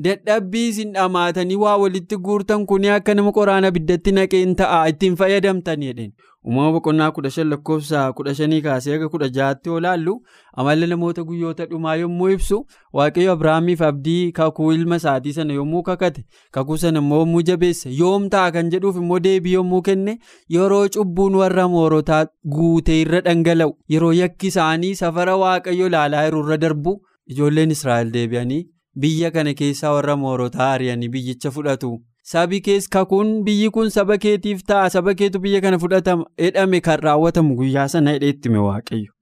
dadhabbii 0.05 0.69
isin 0.69 0.93
dhamaatanii 0.97 1.57
waa 1.63 1.77
walitti 1.85 2.17
guurtan 2.27 2.67
kuni 2.73 2.89
akka 2.97 3.15
nama 3.19 3.33
qoraan 3.39 3.65
abiddatti 3.71 4.13
naqeen 4.19 4.55
ta'a 4.61 4.79
ittiin 4.93 5.17
fayyadamtan 5.23 5.83
jedheen 5.87 6.13
uumama 6.47 6.71
boqonnaa 6.77 7.09
kudha 7.17 7.31
shan 7.35 7.49
lakkoofsa 7.53 8.05
kudha 8.21 8.35
shanii 8.39 8.61
kaasee 8.67 8.95
akka 8.97 9.09
kudha 9.15 9.29
jaatti 9.35 9.69
yoo 9.73 9.81
laallu 9.87 10.15
amala 10.63 10.87
namoota 10.93 11.25
guyyoota 11.33 11.67
dhumaa 11.73 11.97
yommuu 12.03 12.31
ibsu 12.37 12.61
waaqayyo 13.01 13.33
abiraamiif 13.37 13.83
abdii 13.91 14.33
kakuu 14.41 14.71
ilma 14.79 14.97
isaatii 15.03 15.33
sana 15.41 15.53
yommuu 15.59 15.83
kakate 15.91 16.25
kakuu 16.59 16.77
sana 16.87 17.05
yommuu 17.11 17.43
jabeesse 17.53 17.93
yoom 18.01 18.29
ta'a 18.37 18.53
kan 18.57 18.71
jedhuuf 18.77 18.97
immoo 19.05 19.21
deebii 19.29 19.53
yommuu 19.59 19.83
kenne 19.93 20.19
yeroo 20.59 20.83
cubbuun 20.99 21.35
warra 21.45 21.69
moorotaa 21.77 22.25
guutee 22.57 23.01
irra 23.05 23.21
dhangala'u 23.31 23.77
yeroo 23.97 24.13
yakki 24.23 24.47
isaanii 24.57 24.95
safara 25.05 25.37
waaqayyo 25.47 25.87
ilaalaa 25.95 26.25
jiru 26.29 26.45
irra 26.47 26.57
darbu 26.67 27.01
ijoolleen 27.35 27.71
israa'el 27.81 28.13
deebi'anii 28.21 28.63
biyya 28.97 29.31
kana 29.31 29.55
keessaa 29.55 29.93
warra 29.97 30.17
moorotaa 30.17 30.73
ari'anii 30.73 31.09
biyyicha 31.09 31.51
fudhatu. 31.51 31.93
sabi 32.31 32.59
kees 32.67 32.85
kakuun 32.95 33.31
biyyi 33.45 33.71
kun 33.75 33.89
saba 33.91 34.17
keetiif 34.25 34.61
ta'a. 34.67 34.91
Saba 34.91 35.15
keetu 35.15 35.39
biyya 35.45 35.61
kana 35.61 35.79
fudhatama 35.85 36.25
jedhame 36.43 36.81
kan 36.81 36.99
raawwatamu 37.07 37.57
guyyaa 37.61 37.87
sana 37.95 38.13
hidheetti 38.17 38.49
hime 38.49 38.59
waaqayyo. 38.67 39.13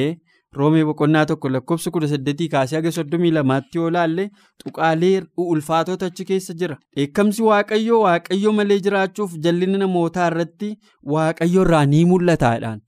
Ee 0.00 0.16
roomee 0.58 0.84
boqonnaa 0.88 1.24
tokko 1.30 1.48
lakkoofsa 1.54 1.90
kudha 1.96 2.08
saddeetii 2.12 2.48
kaasee 2.54 2.76
haga 2.78 2.92
soddomii 2.98 3.30
lamaatti 3.38 3.78
yoo 3.78 3.90
laalle 3.96 4.24
tuqaalee 4.64 5.22
ulfaatota 5.36 6.06
achi 6.12 6.24
keessa 6.30 6.54
jira. 6.62 6.78
Dheekkamsi 6.96 7.42
waaqayyo 7.48 8.00
waaqayyo 8.06 8.52
malee 8.60 8.78
jiraachuuf 8.86 9.34
jallina 9.48 9.78
namootaa 9.84 10.26
irratti 10.32 10.70
waaqayyo 11.16 11.62
irraa 11.66 11.84
ni 11.92 12.04
mul'ataadhaan. 12.12 12.80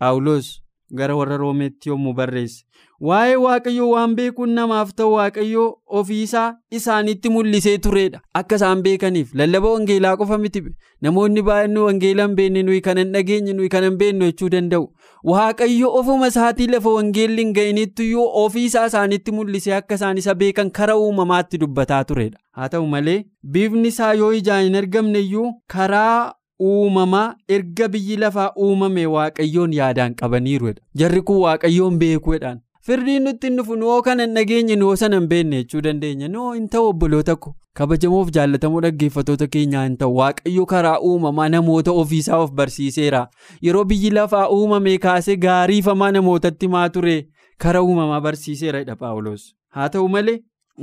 Paawuloos 0.00 0.48
gara 0.94 1.16
warra 1.16 1.36
roomeetti 1.42 1.88
yommuu 1.88 2.12
barreesse. 2.14 2.64
Waa'ee 3.08 3.36
waaqayyoo 3.44 3.88
waan 3.92 4.14
beekuun 4.18 4.50
namaaf 4.58 4.92
ta'u 4.98 5.12
waaqayyoo 5.12 5.66
ofiisaa 6.00 6.46
isaanitti 6.78 7.28
mul'isee 7.34 7.78
turedha 7.86 8.20
akka 8.40 8.56
isaan 8.60 8.82
beekaniif 8.86 9.34
lallaba 9.40 9.72
wangeelaa 9.72 10.16
qofa 10.20 10.38
miti. 10.44 10.62
Namoonni 11.02 11.42
baay'een 11.48 11.76
wangeelaa 11.86 12.26
hin 12.28 12.36
beekne 12.36 12.62
nuyi 12.68 12.80
kanan 12.86 13.12
dhageenye 13.16 13.52
nuyi 13.58 13.68
kanan 13.74 13.96
beeknu 14.02 14.24
jechuu 14.30 14.48
danda'u. 14.54 14.86
Waaqayyo 15.32 15.92
ofuma 16.00 16.26
isaatii 16.32 16.66
lafa 16.72 16.90
wangeelli 16.96 17.42
hin 17.44 17.52
ga'inittiyuu 17.58 18.26
ofiisaa 18.44 18.86
isaanitti 18.92 19.32
mul'isee 19.38 19.74
akka 19.80 19.94
isaan 20.00 20.18
isa 20.22 20.34
beekan 20.42 20.70
karaa 20.80 20.96
uumamaatti 21.04 21.58
dubbataa 21.62 22.04
turedha 22.10 22.38
haa 22.58 22.68
ta'u 22.74 22.86
malee 22.96 23.18
biifni 23.56 23.88
isaa 23.94 24.12
yoo 24.20 24.32
ijaan 24.40 24.64
hin 24.64 24.76
argamne 24.82 25.18
iyyuu 25.20 25.48
karaa 25.74 26.32
uumamaa 26.60 27.34
erga 27.48 27.88
biyyi 27.88 28.16
lafaa 28.16 28.52
uumame 28.66 29.06
waaqayyoon 29.06 29.72
yaadaan 29.80 30.14
qabaniiruudha. 30.14 30.80
Jarri 30.94 31.22
kun 31.22 31.36
waaqayyoon 31.42 31.98
beekuudhaan 31.98 32.60
firdiin 32.86 33.22
nutti 33.26 33.46
hin 33.46 33.56
dhufu 33.58 33.76
noo 33.76 34.02
kana 34.02 34.22
hin 34.26 34.34
dhageenye 34.38 34.76
noo 34.80 34.96
sana 34.96 35.16
hin 35.20 35.28
beekne 35.28 35.56
jechuu 35.62 35.80
dandeenya. 35.86 36.28
Noo 36.28 36.52
hin 36.52 36.68
ta'u 36.74 36.88
obboloota 36.88 37.36
ko 37.36 37.54
kabajamoof 37.80 38.30
jaallatamoo 38.36 38.80
dhaggeeffatoota 38.84 39.46
keenyaa 39.54 39.82
hin 39.86 39.96
ta'u. 40.02 40.16
Waaqayyo 40.16 40.66
karaa 40.66 40.98
uumamaa 41.08 41.48
namoota 41.54 41.92
ofiisaa 42.02 42.38
of 42.44 42.52
barsiiseera. 42.60 43.26
Yeroo 43.62 43.84
biyyi 43.84 44.10
lafaa 44.10 44.48
uumame 44.58 44.98
kaasee 44.98 45.36
gaariifamaa 45.46 46.10
namootatti 46.18 46.68
maa 46.76 46.88
ture 46.98 47.16
karaa 47.64 47.82
uumamaa 47.88 48.20
barsiiseera 48.20 48.78
jedha 48.84 48.96
paawuloos 49.02 49.44
haa 49.76 49.88
ta'u 49.88 50.08
malee 50.14 50.38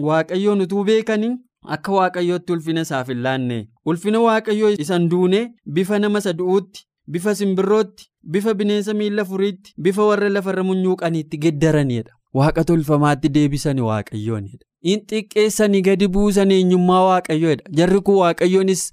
waaqayyoon 0.10 0.62
utuu 0.62 0.84
beekanii 0.84 1.34
akka 1.78 1.92
waaqayyootti 2.00 2.54
ulfina 2.56 2.82
isaaf 2.88 3.08
hin 3.14 3.22
laanne 3.28 3.60
ulfina 3.94 4.20
waaqayyoo 4.26 4.72
isan 4.88 5.08
duune 5.14 5.40
bifa 5.78 6.00
nama 6.00 6.22
sadu'uutti 6.26 6.84
bifa 7.16 7.36
simbirrootti 7.40 8.06
bifa 8.36 8.54
bineensa 8.60 8.94
miila 9.00 9.26
furiitti 9.32 9.74
bifa 9.88 10.06
warra 10.10 10.30
lafarra 10.36 10.64
munyuuqaniitti 10.68 11.38
geddaranidha 11.48 12.14
waaqa 12.42 12.64
tolfamaatti 12.70 13.30
deebisani 13.40 13.82
waaqayyoonidha 13.88 14.66
in 14.94 15.02
xiqqeessanii 15.10 15.82
gadi 15.90 16.08
buusan 16.20 16.52
eenyummaa 16.60 17.02
waaqayyoodha 17.10 17.74
jarri 17.80 18.00
kun 18.08 18.16
waaqayyoonis 18.22 18.86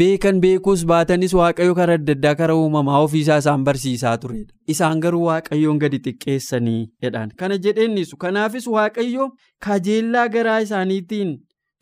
beekan 0.00 0.40
beekuus 0.42 0.82
baatanis 0.90 1.32
waaqayyo 1.38 1.74
karaa 1.78 1.94
adda 2.00 2.12
addaa 2.18 2.34
karaa 2.40 2.54
uumamaa 2.64 2.98
ofiisaa 3.06 3.38
isaan 3.42 3.64
barsiisaa 3.68 4.12
turedha 4.24 4.54
isaan 4.74 5.00
garuu 5.06 5.24
waaqayyoon 5.30 5.78
gadi 5.82 5.98
xiqqeessanii 6.06 6.82
jedhaan 7.06 7.32
kana 7.42 7.58
jedheennisu 7.66 8.16
kanaafis 8.26 8.66
waaqayyo 8.76 9.26
kajeellaa 9.66 10.28
garaa 10.36 10.60
isaaniitiin 10.66 11.34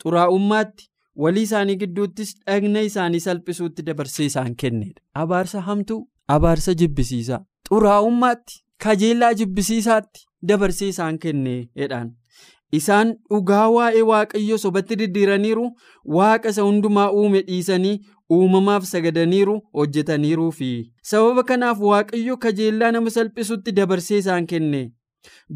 xuraa'ummaatti 0.05 0.89
walii 1.25 1.43
isaanii 1.49 1.77
gidduuttis 1.83 2.35
dhagna 2.47 2.81
isaanii 2.91 3.21
salphisuutti 3.27 3.83
dabarsee 3.89 4.27
isaan 4.31 4.55
kennedha 4.63 5.01
abaarsa 5.25 5.61
hamtuu 5.69 6.01
abaarsa 6.37 6.75
jibbisiisaa 6.83 7.41
xuraa'ummaatti 7.71 8.61
kajeellaa 8.85 9.35
jibbisiisaatti 9.41 10.27
dabarsee 10.49 10.89
isaan 10.95 11.19
kenneedhaan 11.25 12.11
isaan 12.79 13.09
dhugaa 13.31 13.67
waa'ee 13.77 14.03
waaqayyo 14.13 14.59
sobatti 14.65 14.97
diddiiraniiru 15.01 15.67
waaqa 16.19 16.49
isa 16.55 16.63
hundumaa 16.69 17.11
uume 17.23 17.41
dhiisanii 17.49 17.97
uumamaaf 18.37 18.85
sagadaniiru 18.93 19.57
hojjetaniiruu 19.81 20.51
fi 20.59 20.71
sababa 21.13 21.43
kanaaf 21.51 21.81
waaqayyo 21.91 22.37
kajeellaa 22.45 22.93
nama 22.97 23.11
salphisutti 23.17 23.73
dabarsee 23.79 24.19
isaan 24.25 24.47
kenne. 24.53 24.83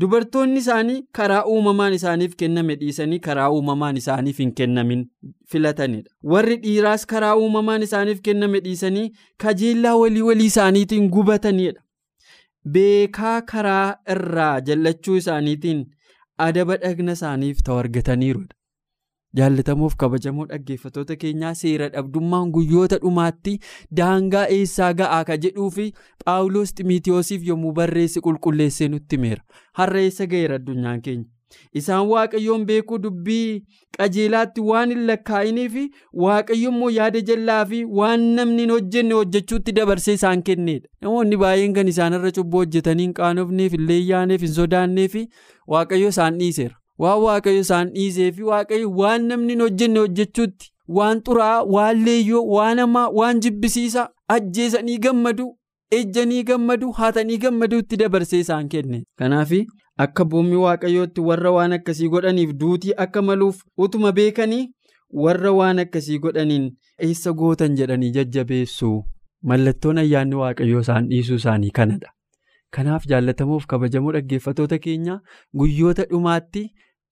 Dubartoonni 0.01 0.59
isaanii 0.63 0.97
karaa 1.19 1.45
uumamaan 1.53 1.93
isaaniif 1.99 2.35
kenname 2.43 2.75
dhiisanii 2.81 3.19
karaa 3.27 3.49
uumamaan 3.59 3.97
isaaniif 4.03 4.39
hin 4.45 4.53
kennamin 4.61 5.05
filatanidha. 5.51 6.11
Warri 6.33 6.57
dhiiraas 6.65 7.07
karaa 7.15 7.35
uumamaan 7.37 7.83
isaaniif 7.89 8.21
kenname 8.29 8.61
dhiisanii 8.67 9.07
kajeellaa 9.45 9.97
walii 10.03 10.23
walii 10.31 10.47
isaaniitiin 10.53 11.09
gubatanidha. 11.17 11.81
Beekaa 12.75 13.41
karaa 13.53 13.97
irraa 14.17 14.61
jallachuu 14.69 15.17
isaaniitiin 15.23 15.81
adaba 16.49 16.77
dhagna 16.85 17.13
isaaniif 17.19 17.59
ta'u 17.67 17.77
argataniirudha 17.83 18.55
jaallatamuuf 19.41 19.97
kabajamoo 20.05 20.47
dhaggeeffatoota 20.53 21.17
keenyaa 21.25 21.53
seera 21.61 21.89
dhabdummaan 21.97 22.51
guyyoota 22.57 22.99
dhumaatti 23.05 23.55
daangaa 24.01 24.47
eessaa 24.57 24.93
ga'aa 25.03 25.23
ka 25.31 25.37
jedhuu 25.47 25.71
fi 25.79 25.87
paawuloos 26.25 26.75
ximiitiyoosiif 26.81 27.47
yommuu 27.53 27.73
barreesse 27.79 28.21
qulqulleessee 28.27 28.89
nutti 28.97 29.17
himeera 29.21 29.43
har'a 29.81 30.01
eessa 30.09 30.27
ga'eera 30.35 30.61
addunyaan 30.63 31.03
keenya. 31.07 31.25
Isaan 31.79 32.07
waaqayyoon 32.11 32.63
beekuu 32.69 32.97
dubbii 33.03 33.63
qajeelaatti 33.99 34.61
waan 34.69 34.91
hin 34.95 35.03
lakkaa'inii 35.11 35.67
fi 35.75 35.83
waaqayyo 36.23 36.71
immoo 36.73 36.89
yaada 36.95 37.21
jallaa 37.29 37.59
fi 37.73 37.83
waan 37.99 38.25
namni 38.39 38.63
hin 38.65 38.73
hojjenne 38.75 39.15
hojjechuutti 39.19 39.73
dabarsee 39.77 40.15
isaan 40.19 40.43
kennedha. 40.49 40.89
Namoonni 41.03 41.37
baay'een 41.45 41.75
kan 41.77 41.89
isaanirra 41.93 42.33
cubbuu 42.39 42.65
hojjetanii 42.65 43.07
hin 43.09 43.15
qaanofneef 43.21 43.73
hin 43.79 43.87
leeyyaaneef 43.93 44.41
hin 44.49 44.55
sodaannee 44.57 45.09
fi 45.17 45.23
waaqayyo 45.77 46.09
isaan 46.17 46.39
dhiiseera. 46.43 46.75
Waan 47.03 47.21
waaqayyo 47.23 47.61
isaan 47.67 47.91
dhiisee 47.95 48.31
fi 48.33 48.43
waaqayyo 48.51 48.91
waan 49.01 49.27
namni 49.33 49.53
hin 49.53 49.61
hojjenne 49.67 49.99
hojjechuutti 50.01 50.71
waan 50.99 51.21
xuraa'aa, 51.29 51.65
waan 51.77 52.05
leeyyoo, 52.09 52.43
waan 52.57 52.79
hamaa, 52.83 53.09
waan 53.21 53.41
jibbisiisaa 53.47 54.09
ajjeesanii 54.37 54.99
gammadu, 55.07 55.47
ejjanii 55.99 56.43
gammadu, 56.51 56.91
haatanii 56.99 57.39
gammaduutti 57.47 57.97
dabarsee 58.05 58.41
isaan 58.45 58.69
kenne. 58.69 59.03
Kanaaf. 59.19 59.51
Akka 60.05 60.25
bu'ummi 60.31 60.57
waaqayyootti 60.61 61.21
warra 61.31 61.51
waan 61.57 61.73
akkasii 61.77 62.09
godhaniif 62.13 62.53
duutii 62.61 62.95
akka 63.05 63.23
maluuf 63.27 63.61
utuma 63.87 64.11
beekanii 64.13 64.65
warra 65.25 65.53
waan 65.59 65.79
akkasii 65.83 66.19
godhaniin 66.25 66.65
eessa 67.09 67.33
gootan 67.43 67.77
jedhanii 67.81 68.11
jajjabeessu 68.17 68.89
mallattoon 69.51 69.99
ayyaanni 70.03 70.35
waaqayyoo 70.41 70.81
isaan 70.87 71.07
dhiisuu 71.13 71.37
isaanii 71.43 71.71
kanadha. 71.79 72.11
Kanaaf 72.77 73.05
jaallatamuuf 73.11 73.67
kabajamoo 73.73 74.13
dhaggeeffatoota 74.17 74.79
keenya 74.87 75.19
guyyoota 75.63 76.05
dhumaatti 76.13 76.63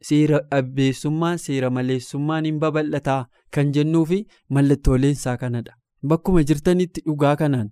seera 0.09 0.40
dhabbeessummaan 0.51 1.38
seera 1.44 1.70
maleessummaan 1.77 2.44
hin 2.51 2.59
babal'ataa 2.64 3.20
kan 3.57 3.72
jennuu 3.77 4.05
fi 4.12 4.18
mallattooleen 4.57 5.12
isaa 5.18 5.37
kanadha. 5.42 5.75
Bakkuma 6.09 6.42
jirtanitti 6.51 7.01
dhugaa 7.09 7.35
kanaan 7.42 7.68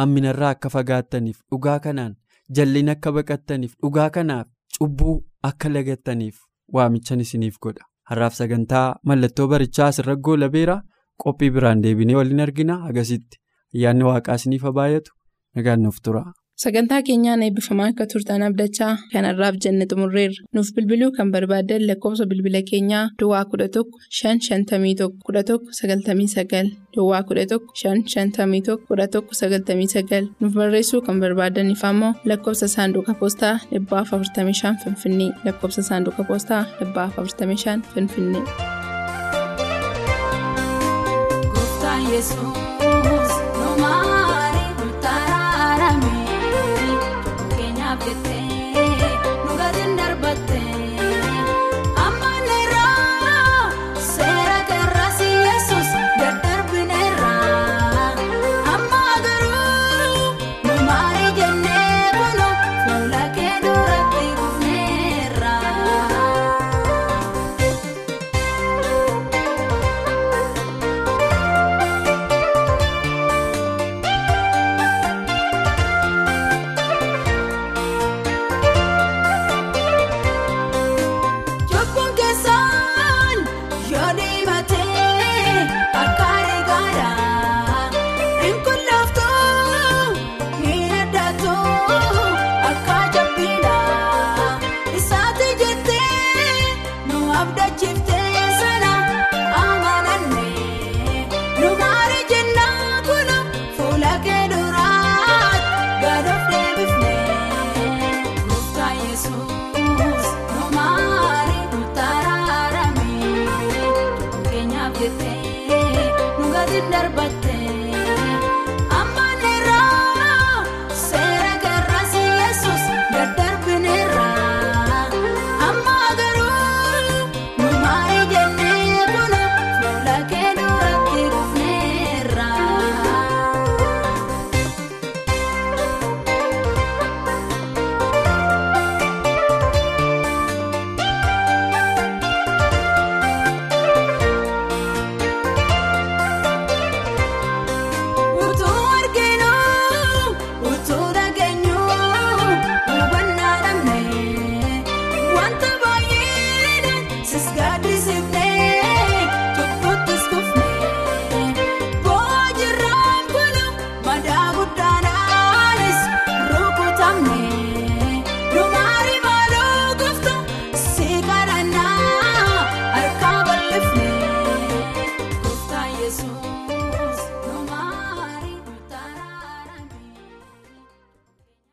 hamminarraa 0.00 0.50
akka 0.56 0.68
fagaattaniif 0.74 1.38
dhugaa 1.52 1.78
kanaan. 1.86 2.16
Jallina 2.56 2.92
akka 2.98 3.12
baqattaniif 3.18 3.72
dhugaa 3.82 4.10
kanaaf 4.16 4.46
cubbuu 4.78 5.14
akka 5.50 5.68
lagattaniif 5.76 6.36
waamichan 6.74 7.20
isiniif 7.24 7.56
godha. 7.66 7.84
Har'aaf 8.10 8.34
sagantaa 8.40 8.86
mallattoo 9.06 9.46
barichaa 9.54 9.86
asirra 9.94 10.16
goolabeera 10.28 10.76
qophii 11.24 11.50
biraan 11.56 11.82
deebinee 11.82 12.16
waliin 12.20 12.40
argina 12.46 12.76
agasitti 12.90 13.38
ayyaanni 13.74 14.04
waaqaa 14.10 14.34
isiniif 14.40 14.62
baay'atu 14.80 15.12
nagaan 15.56 15.82
nuuf 15.86 16.00
tura. 16.04 16.24
Sagantaa 16.60 17.00
keenyaan 17.08 17.42
eebbifamaa 17.44 17.84
akka 17.90 18.04
turtan 18.12 18.42
abdachaa 18.46 18.90
kanarraaf 19.12 19.54
jenne 19.64 19.84
xumurreerra. 19.90 20.42
Nuuf 20.54 20.68
bilbiluu 20.76 21.10
kan 21.18 21.30
barbaaddan 21.34 21.86
lakkoofsa 21.90 22.26
bilbila 22.32 22.60
keenyaa 22.70 23.04
Duwwaa 23.22 23.44
11 23.52 23.84
551 24.16 25.06
11 25.28 25.56
99 25.78 26.72
Duwwaa 26.96 27.22
11 27.30 27.60
551 27.82 28.76
11 28.90 29.22
99 29.30 30.28
nuuf 30.40 30.54
barreessuu 30.60 31.00
kan 31.06 31.20
barbaadaniif 31.24 31.84
ammoo 31.90 32.12
lakkoofsa 32.32 32.68
saanduqa 32.74 33.14
poostaa 33.20 33.54
45 33.72 34.74
Finfinnee 34.84 35.30
lakkoofsa 35.44 35.82
saanduqa 35.88 36.24
poostaa 36.32 36.62
45 36.80 37.80
Finfinnee. 37.94 38.44